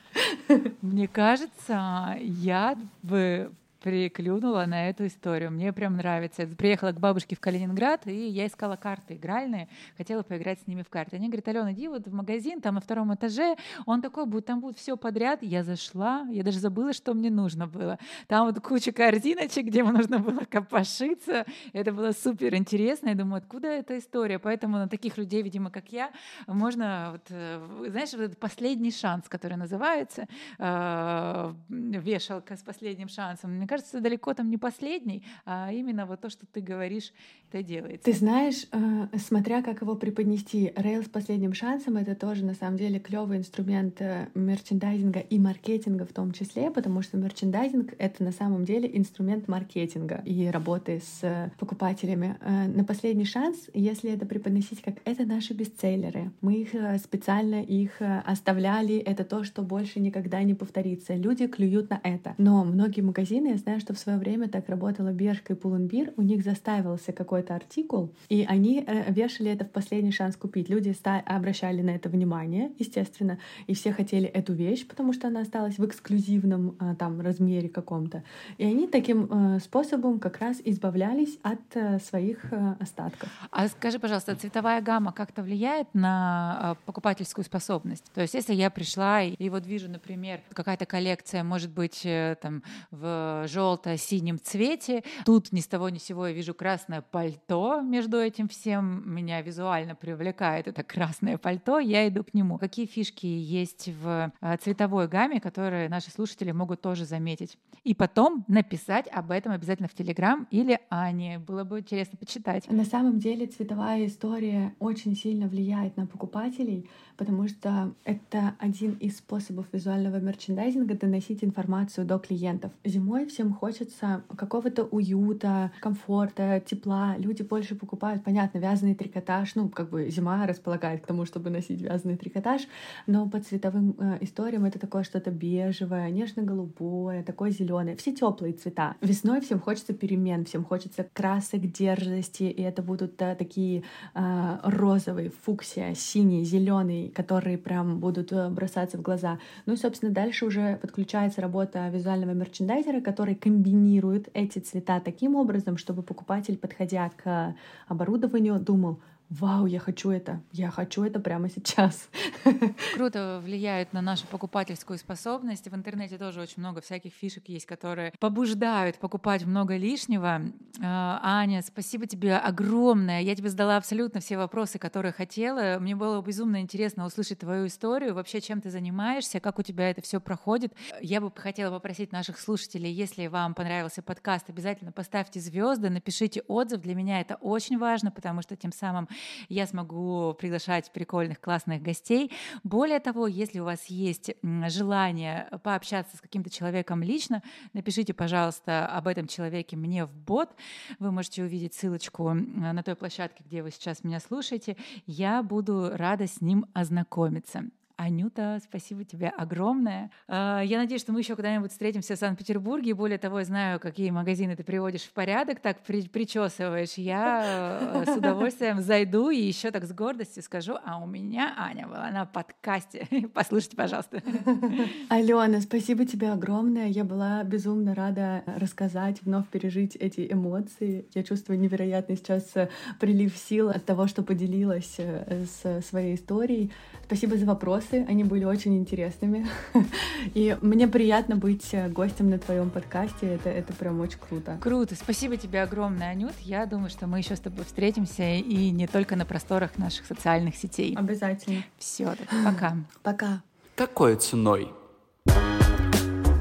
Мне 0.81 1.07
кажется, 1.07 2.17
я 2.21 2.77
бы 3.01 3.51
приклюнула 3.85 4.65
на 4.65 4.89
эту 4.89 5.05
историю. 5.05 5.51
Мне 5.51 5.71
прям 5.71 5.97
нравится. 5.97 6.41
Я 6.41 6.47
приехала 6.47 6.91
к 6.91 6.99
бабушке 6.99 7.35
в 7.35 7.39
Калининград, 7.39 8.07
и 8.07 8.29
я 8.29 8.47
искала 8.47 8.77
карты 8.77 9.13
игральные, 9.13 9.69
хотела 9.95 10.23
поиграть 10.23 10.59
с 10.59 10.65
ними 10.65 10.81
в 10.81 10.89
карты. 10.89 11.17
Они 11.17 11.27
говорят, 11.27 11.47
Алена, 11.49 11.71
иди 11.71 11.87
вот 11.87 12.07
в 12.07 12.11
магазин, 12.11 12.61
там 12.61 12.73
на 12.75 12.81
втором 12.81 13.13
этаже, 13.13 13.55
он 13.85 14.01
такой 14.01 14.25
будет, 14.25 14.47
там 14.47 14.59
будет 14.59 14.79
все 14.79 14.97
подряд. 14.97 15.43
Я 15.43 15.63
зашла, 15.63 16.25
я 16.31 16.41
даже 16.41 16.57
забыла, 16.57 16.93
что 16.93 17.13
мне 17.13 17.29
нужно 17.29 17.67
было. 17.67 17.99
Там 18.25 18.47
вот 18.47 18.59
куча 18.59 18.91
корзиночек, 18.91 19.67
где 19.67 19.83
мне 19.83 19.91
нужно 19.91 20.17
было 20.17 20.45
копошиться. 20.49 21.45
Это 21.71 21.91
было 21.91 22.11
супер 22.11 22.55
интересно. 22.55 23.09
Я 23.09 23.15
думаю, 23.15 23.37
откуда 23.37 23.67
эта 23.67 23.99
история? 23.99 24.39
Поэтому 24.39 24.77
на 24.77 24.89
таких 24.89 25.19
людей, 25.19 25.43
видимо, 25.43 25.69
как 25.69 25.91
я, 25.91 26.09
можно, 26.47 27.09
вот, 27.11 27.27
э, 27.29 27.87
знаешь, 27.91 28.13
вот 28.13 28.21
этот 28.21 28.39
последний 28.39 28.91
шанс, 28.91 29.29
который 29.29 29.57
называется, 29.57 30.27
э, 30.57 31.53
вешалка 31.69 32.55
с 32.57 32.63
последним 32.63 33.09
шансом. 33.09 33.51
Мне 33.51 33.67
кажется, 33.75 33.99
далеко 33.99 34.33
там 34.33 34.49
не 34.49 34.57
последний, 34.57 35.23
а 35.45 35.69
именно 35.73 36.05
вот 36.05 36.21
то, 36.21 36.29
что 36.29 36.45
ты 36.45 36.61
говоришь, 36.61 37.11
это 37.51 37.61
делается. 37.61 38.05
Ты 38.05 38.13
знаешь, 38.13 38.67
э, 38.71 39.17
смотря 39.17 39.61
как 39.61 39.81
его 39.81 39.95
преподнести, 39.95 40.71
рейл 40.77 41.03
с 41.03 41.09
последним 41.09 41.53
шансом— 41.53 41.97
это 41.97 42.15
тоже 42.15 42.45
на 42.45 42.53
самом 42.53 42.77
деле 42.77 42.99
клевый 42.99 43.37
инструмент 43.37 43.97
э, 43.99 44.27
мерчендайзинга 44.33 45.19
и 45.19 45.39
маркетинга 45.39 46.05
в 46.05 46.13
том 46.13 46.31
числе, 46.31 46.71
потому 46.71 47.01
что 47.01 47.17
мерчендайзинг— 47.17 47.95
это 47.97 48.23
на 48.23 48.31
самом 48.31 48.63
деле 48.63 48.89
инструмент 48.93 49.49
маркетинга 49.49 50.21
и 50.23 50.47
работы 50.47 51.01
с 51.05 51.19
э, 51.23 51.51
покупателями. 51.59 52.37
На 52.41 52.85
последний 52.85 53.25
шанс, 53.25 53.69
если 53.73 54.11
это 54.11 54.25
преподносить 54.25 54.81
как 54.81 54.95
«это 55.03 55.25
наши 55.25 55.53
бестселлеры», 55.53 56.31
мы 56.39 56.55
их 56.61 56.69
специально 57.01 57.61
их 57.61 58.01
оставляли, 58.25 58.97
это 58.97 59.25
то, 59.25 59.43
что 59.43 59.63
больше 59.63 59.99
никогда 59.99 60.41
не 60.43 60.53
повторится. 60.53 61.13
Люди 61.15 61.47
клюют 61.47 61.89
на 61.89 61.99
это. 62.03 62.35
Но 62.37 62.63
многие 62.63 63.01
магазины, 63.01 63.49
знаю, 63.65 63.79
что 63.79 63.93
в 63.95 63.97
свое 63.97 64.19
время 64.19 64.47
так 64.47 64.69
работала 64.69 65.11
Бершка 65.11 65.53
и 65.53 65.55
Пуленбир, 65.55 66.13
у 66.17 66.21
них 66.21 66.43
заставился 66.43 67.11
какой-то 67.11 67.55
артикул, 67.55 68.13
и 68.29 68.45
они 68.47 68.83
э, 68.85 69.11
вешали 69.11 69.49
это 69.49 69.65
в 69.65 69.71
последний 69.71 70.11
шанс 70.11 70.35
купить. 70.35 70.69
Люди 70.69 70.95
обращали 71.25 71.81
на 71.81 71.89
это 71.89 72.09
внимание, 72.09 72.71
естественно, 72.77 73.39
и 73.65 73.73
все 73.73 73.91
хотели 73.91 74.27
эту 74.27 74.53
вещь, 74.53 74.87
потому 74.87 75.13
что 75.13 75.27
она 75.27 75.41
осталась 75.41 75.79
в 75.79 75.85
эксклюзивном 75.85 76.77
э, 76.79 76.95
там 76.99 77.21
размере 77.21 77.67
каком-то. 77.67 78.23
И 78.59 78.65
они 78.65 78.87
таким 78.87 79.27
э, 79.31 79.59
способом 79.59 80.19
как 80.19 80.37
раз 80.37 80.61
избавлялись 80.63 81.39
от 81.41 82.03
своих 82.03 82.45
остатков. 82.79 83.29
А 83.49 83.67
скажи, 83.67 83.97
пожалуйста, 83.97 84.35
цветовая 84.35 84.81
гамма 84.81 85.11
как-то 85.11 85.41
влияет 85.41 85.87
на 85.93 86.77
покупательскую 86.85 87.43
способность? 87.43 88.11
То 88.13 88.21
есть 88.21 88.35
если 88.35 88.53
я 88.53 88.69
пришла 88.69 89.23
и, 89.23 89.49
вот 89.49 89.65
вижу, 89.65 89.89
например, 89.89 90.41
какая-то 90.53 90.85
коллекция, 90.85 91.43
может 91.43 91.71
быть, 91.71 92.07
там 92.41 92.61
в 92.91 93.44
желто-синем 93.47 94.39
цвете. 94.39 95.03
Тут 95.25 95.51
ни 95.51 95.59
с 95.59 95.67
того 95.67 95.89
ни 95.89 95.97
с 95.97 96.03
сего 96.03 96.27
я 96.27 96.33
вижу 96.33 96.53
красное 96.53 97.01
пальто 97.01 97.81
между 97.81 98.17
этим 98.17 98.47
всем. 98.47 99.03
Меня 99.05 99.41
визуально 99.41 99.95
привлекает 99.95 100.67
это 100.67 100.83
красное 100.83 101.37
пальто. 101.37 101.79
Я 101.79 102.07
иду 102.07 102.23
к 102.23 102.33
нему. 102.33 102.57
Какие 102.57 102.85
фишки 102.85 103.25
есть 103.25 103.89
в 103.89 104.31
э, 104.41 104.57
цветовой 104.57 105.07
гамме, 105.07 105.39
которые 105.39 105.89
наши 105.89 106.11
слушатели 106.11 106.51
могут 106.51 106.81
тоже 106.81 107.05
заметить? 107.05 107.57
И 107.83 107.93
потом 107.93 108.45
написать 108.47 109.07
об 109.11 109.31
этом 109.31 109.51
обязательно 109.51 109.87
в 109.87 109.93
Телеграм 109.93 110.47
или 110.51 110.79
Ане. 110.89 111.39
Было 111.39 111.63
бы 111.63 111.79
интересно 111.79 112.17
почитать. 112.17 112.69
На 112.71 112.85
самом 112.85 113.19
деле 113.19 113.47
цветовая 113.47 114.05
история 114.05 114.75
очень 114.79 115.15
сильно 115.15 115.47
влияет 115.47 115.97
на 115.97 116.07
покупателей, 116.07 116.89
потому 117.17 117.47
что 117.47 117.93
это 118.03 118.55
один 118.59 118.93
из 118.93 119.17
способов 119.17 119.67
визуального 119.71 120.19
мерчендайзинга 120.19 120.95
доносить 120.95 121.43
информацию 121.43 122.05
до 122.05 122.19
клиентов. 122.19 122.71
Зимой 122.83 123.25
всем 123.35 123.53
хочется 123.53 124.23
какого-то 124.37 124.85
уюта, 124.85 125.71
комфорта, 125.81 126.63
тепла. 126.65 127.15
Люди 127.17 127.43
больше 127.43 127.75
покупают, 127.75 128.23
понятно, 128.23 128.59
вязаный 128.59 128.95
трикотаж. 128.95 129.55
Ну, 129.55 129.67
как 129.67 129.89
бы 129.89 130.09
зима 130.09 130.47
располагает 130.47 131.03
к 131.03 131.05
тому, 131.05 131.25
чтобы 131.25 131.49
носить 131.49 131.81
вязаный 131.81 132.15
трикотаж, 132.15 132.61
но 133.07 133.27
по 133.29 133.41
цветовым 133.41 133.93
э, 133.99 134.19
историям 134.21 134.63
это 134.63 134.79
такое 134.79 135.03
что-то 135.03 135.31
бежевое, 135.31 136.09
нежно-голубое, 136.11 137.23
такое 137.23 137.51
зеленое. 137.51 137.97
Все 137.97 138.13
теплые 138.13 138.53
цвета. 138.53 138.95
Весной 139.01 139.41
всем 139.41 139.59
хочется 139.59 139.93
перемен, 139.93 140.45
всем 140.45 140.63
хочется 140.63 141.05
красок, 141.11 141.69
дерзости, 141.69 142.43
и 142.43 142.61
это 142.61 142.81
будут 142.81 143.17
да, 143.17 143.35
такие 143.35 143.83
э, 144.13 144.57
розовые, 144.63 145.29
фуксия, 145.43 145.93
синий, 145.93 146.45
зеленый, 146.45 147.09
которые 147.09 147.57
прям 147.57 147.99
будут 147.99 148.31
э, 148.31 148.47
бросаться 148.49 148.97
в 148.97 149.01
глаза. 149.01 149.39
Ну 149.65 149.73
и, 149.73 149.77
собственно, 149.77 150.13
дальше 150.13 150.45
уже 150.45 150.77
подключается 150.81 151.41
работа 151.41 151.89
визуального 151.89 152.31
мерчендайзера, 152.31 153.01
который 153.01 153.24
комбинирует 153.33 154.29
эти 154.33 154.59
цвета 154.59 154.99
таким 154.99 155.35
образом, 155.35 155.77
чтобы 155.77 156.03
покупатель, 156.03 156.57
подходя 156.57 157.09
к 157.09 157.55
оборудованию, 157.87 158.59
думал, 158.59 158.99
вау, 159.39 159.65
я 159.65 159.79
хочу 159.79 160.11
это, 160.11 160.41
я 160.51 160.71
хочу 160.71 161.03
это 161.03 161.19
прямо 161.19 161.49
сейчас. 161.49 162.09
Круто 162.95 163.41
влияют 163.43 163.93
на 163.93 164.01
нашу 164.01 164.27
покупательскую 164.27 164.97
способность. 164.97 165.67
В 165.67 165.75
интернете 165.75 166.17
тоже 166.17 166.41
очень 166.41 166.59
много 166.59 166.81
всяких 166.81 167.13
фишек 167.13 167.47
есть, 167.47 167.65
которые 167.65 168.13
побуждают 168.19 168.97
покупать 168.97 169.45
много 169.45 169.75
лишнего. 169.75 170.41
А, 170.81 171.19
Аня, 171.21 171.61
спасибо 171.61 172.07
тебе 172.07 172.37
огромное. 172.37 173.21
Я 173.21 173.35
тебе 173.35 173.49
задала 173.49 173.77
абсолютно 173.77 174.19
все 174.19 174.37
вопросы, 174.37 174.79
которые 174.79 175.11
хотела. 175.11 175.77
Мне 175.79 175.95
было 175.95 176.21
безумно 176.21 176.61
интересно 176.61 177.05
услышать 177.05 177.39
твою 177.39 177.67
историю, 177.67 178.13
вообще 178.13 178.41
чем 178.41 178.61
ты 178.61 178.69
занимаешься, 178.69 179.39
как 179.39 179.59
у 179.59 179.63
тебя 179.63 179.89
это 179.89 180.01
все 180.01 180.21
проходит. 180.21 180.73
Я 181.01 181.19
бы 181.19 181.31
хотела 181.35 181.71
попросить 181.71 182.11
наших 182.11 182.39
слушателей, 182.39 182.91
если 182.91 183.27
вам 183.27 183.53
понравился 183.53 184.01
подкаст, 184.01 184.49
обязательно 184.49 184.91
поставьте 184.91 185.39
звезды, 185.39 185.89
напишите 185.89 186.41
отзыв. 186.47 186.81
Для 186.81 186.95
меня 186.95 187.19
это 187.21 187.35
очень 187.35 187.77
важно, 187.77 188.11
потому 188.11 188.41
что 188.41 188.55
тем 188.55 188.71
самым 188.71 189.09
я 189.49 189.67
смогу 189.67 190.33
приглашать 190.33 190.91
прикольных, 190.91 191.39
классных 191.39 191.81
гостей. 191.81 192.31
Более 192.63 192.99
того, 192.99 193.27
если 193.27 193.59
у 193.59 193.65
вас 193.65 193.85
есть 193.85 194.31
желание 194.67 195.47
пообщаться 195.63 196.17
с 196.17 196.21
каким-то 196.21 196.49
человеком 196.49 197.03
лично, 197.03 197.43
напишите, 197.73 198.13
пожалуйста, 198.13 198.87
об 198.87 199.07
этом 199.07 199.27
человеке 199.27 199.75
мне 199.77 200.05
в 200.05 200.13
бот. 200.13 200.55
Вы 200.99 201.11
можете 201.11 201.43
увидеть 201.43 201.73
ссылочку 201.73 202.33
на 202.33 202.83
той 202.83 202.95
площадке, 202.95 203.43
где 203.45 203.63
вы 203.63 203.71
сейчас 203.71 204.03
меня 204.03 204.19
слушаете. 204.19 204.77
Я 205.05 205.43
буду 205.43 205.91
рада 205.93 206.27
с 206.27 206.41
ним 206.41 206.65
ознакомиться. 206.73 207.65
Анюта, 207.97 208.59
спасибо 208.61 209.05
тебе 209.05 209.29
огромное. 209.29 210.11
А, 210.27 210.61
я 210.61 210.77
надеюсь, 210.77 211.01
что 211.01 211.13
мы 211.13 211.19
еще 211.19 211.35
когда-нибудь 211.35 211.71
встретимся 211.71 212.15
в 212.15 212.19
Санкт-Петербурге. 212.19 212.93
Более 212.93 213.17
того, 213.17 213.39
я 213.39 213.45
знаю, 213.45 213.79
какие 213.79 214.09
магазины 214.09 214.55
ты 214.55 214.63
приводишь 214.63 215.03
в 215.03 215.11
порядок, 215.11 215.61
так 215.61 215.79
при 215.81 216.01
причесываешь. 216.07 216.93
Я 216.95 218.03
э, 218.03 218.05
с 218.05 218.17
удовольствием 218.17 218.81
зайду 218.81 219.29
и 219.29 219.37
еще 219.37 219.71
так 219.71 219.85
с 219.85 219.93
гордостью 219.93 220.43
скажу, 220.43 220.75
а 220.83 220.99
у 220.99 221.07
меня 221.07 221.53
Аня 221.57 221.87
была 221.87 222.11
на 222.11 222.25
подкасте. 222.25 223.07
Послушайте, 223.33 223.77
пожалуйста. 223.77 224.21
Алена, 225.09 225.61
спасибо 225.61 226.05
тебе 226.05 226.31
огромное. 226.31 226.87
Я 226.87 227.05
была 227.05 227.43
безумно 227.43 227.95
рада 227.95 228.43
рассказать, 228.45 229.21
вновь 229.21 229.47
пережить 229.47 229.95
эти 229.95 230.31
эмоции. 230.31 231.05
Я 231.13 231.23
чувствую 231.23 231.59
невероятный 231.59 232.17
сейчас 232.17 232.53
прилив 232.99 233.35
сил 233.37 233.69
от 233.69 233.85
того, 233.85 234.07
что 234.07 234.21
поделилась 234.21 234.95
э, 234.97 235.45
с 235.45 235.81
своей 235.87 236.15
историей. 236.15 236.73
Спасибо 237.05 237.37
за 237.37 237.45
вопросы, 237.45 238.03
они 238.09 238.23
были 238.23 238.45
очень 238.45 238.75
интересными. 238.77 239.45
И 240.33 240.57
мне 240.61 240.87
приятно 240.87 241.35
быть 241.35 241.69
э, 241.71 241.87
гостем 241.87 242.31
на 242.31 242.39
твоем 242.39 242.71
подкасте, 242.71 243.27
это, 243.27 243.49
это 243.49 243.73
прям 243.73 243.99
очень 243.99 244.17
круто. 244.17 244.57
Круто, 244.59 244.95
спасибо 244.95 245.37
тебе 245.37 245.61
огромное, 245.61 246.09
Анют. 246.09 246.33
Я 246.41 246.65
думаю, 246.65 246.89
что 246.89 247.05
мы 247.05 247.19
еще 247.19 247.35
с 247.35 247.39
тобой 247.39 247.63
встретимся 247.65 248.23
и 248.23 248.71
не 248.71 248.87
только 248.87 249.15
на 249.15 249.25
просторах 249.25 249.77
наших 249.77 250.07
социальных 250.07 250.55
сетей. 250.55 250.95
Обязательно. 250.95 251.63
Все, 251.77 252.15
пока. 252.43 252.75
Пока. 253.03 253.43
Какой 253.75 254.15
ценой? 254.15 254.69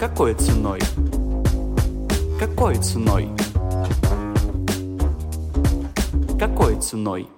Какой 0.00 0.34
ценой? 0.34 0.80
Какой 2.40 2.76
ценой? 2.76 3.28
Какой 6.38 6.80
ценой? 6.80 7.28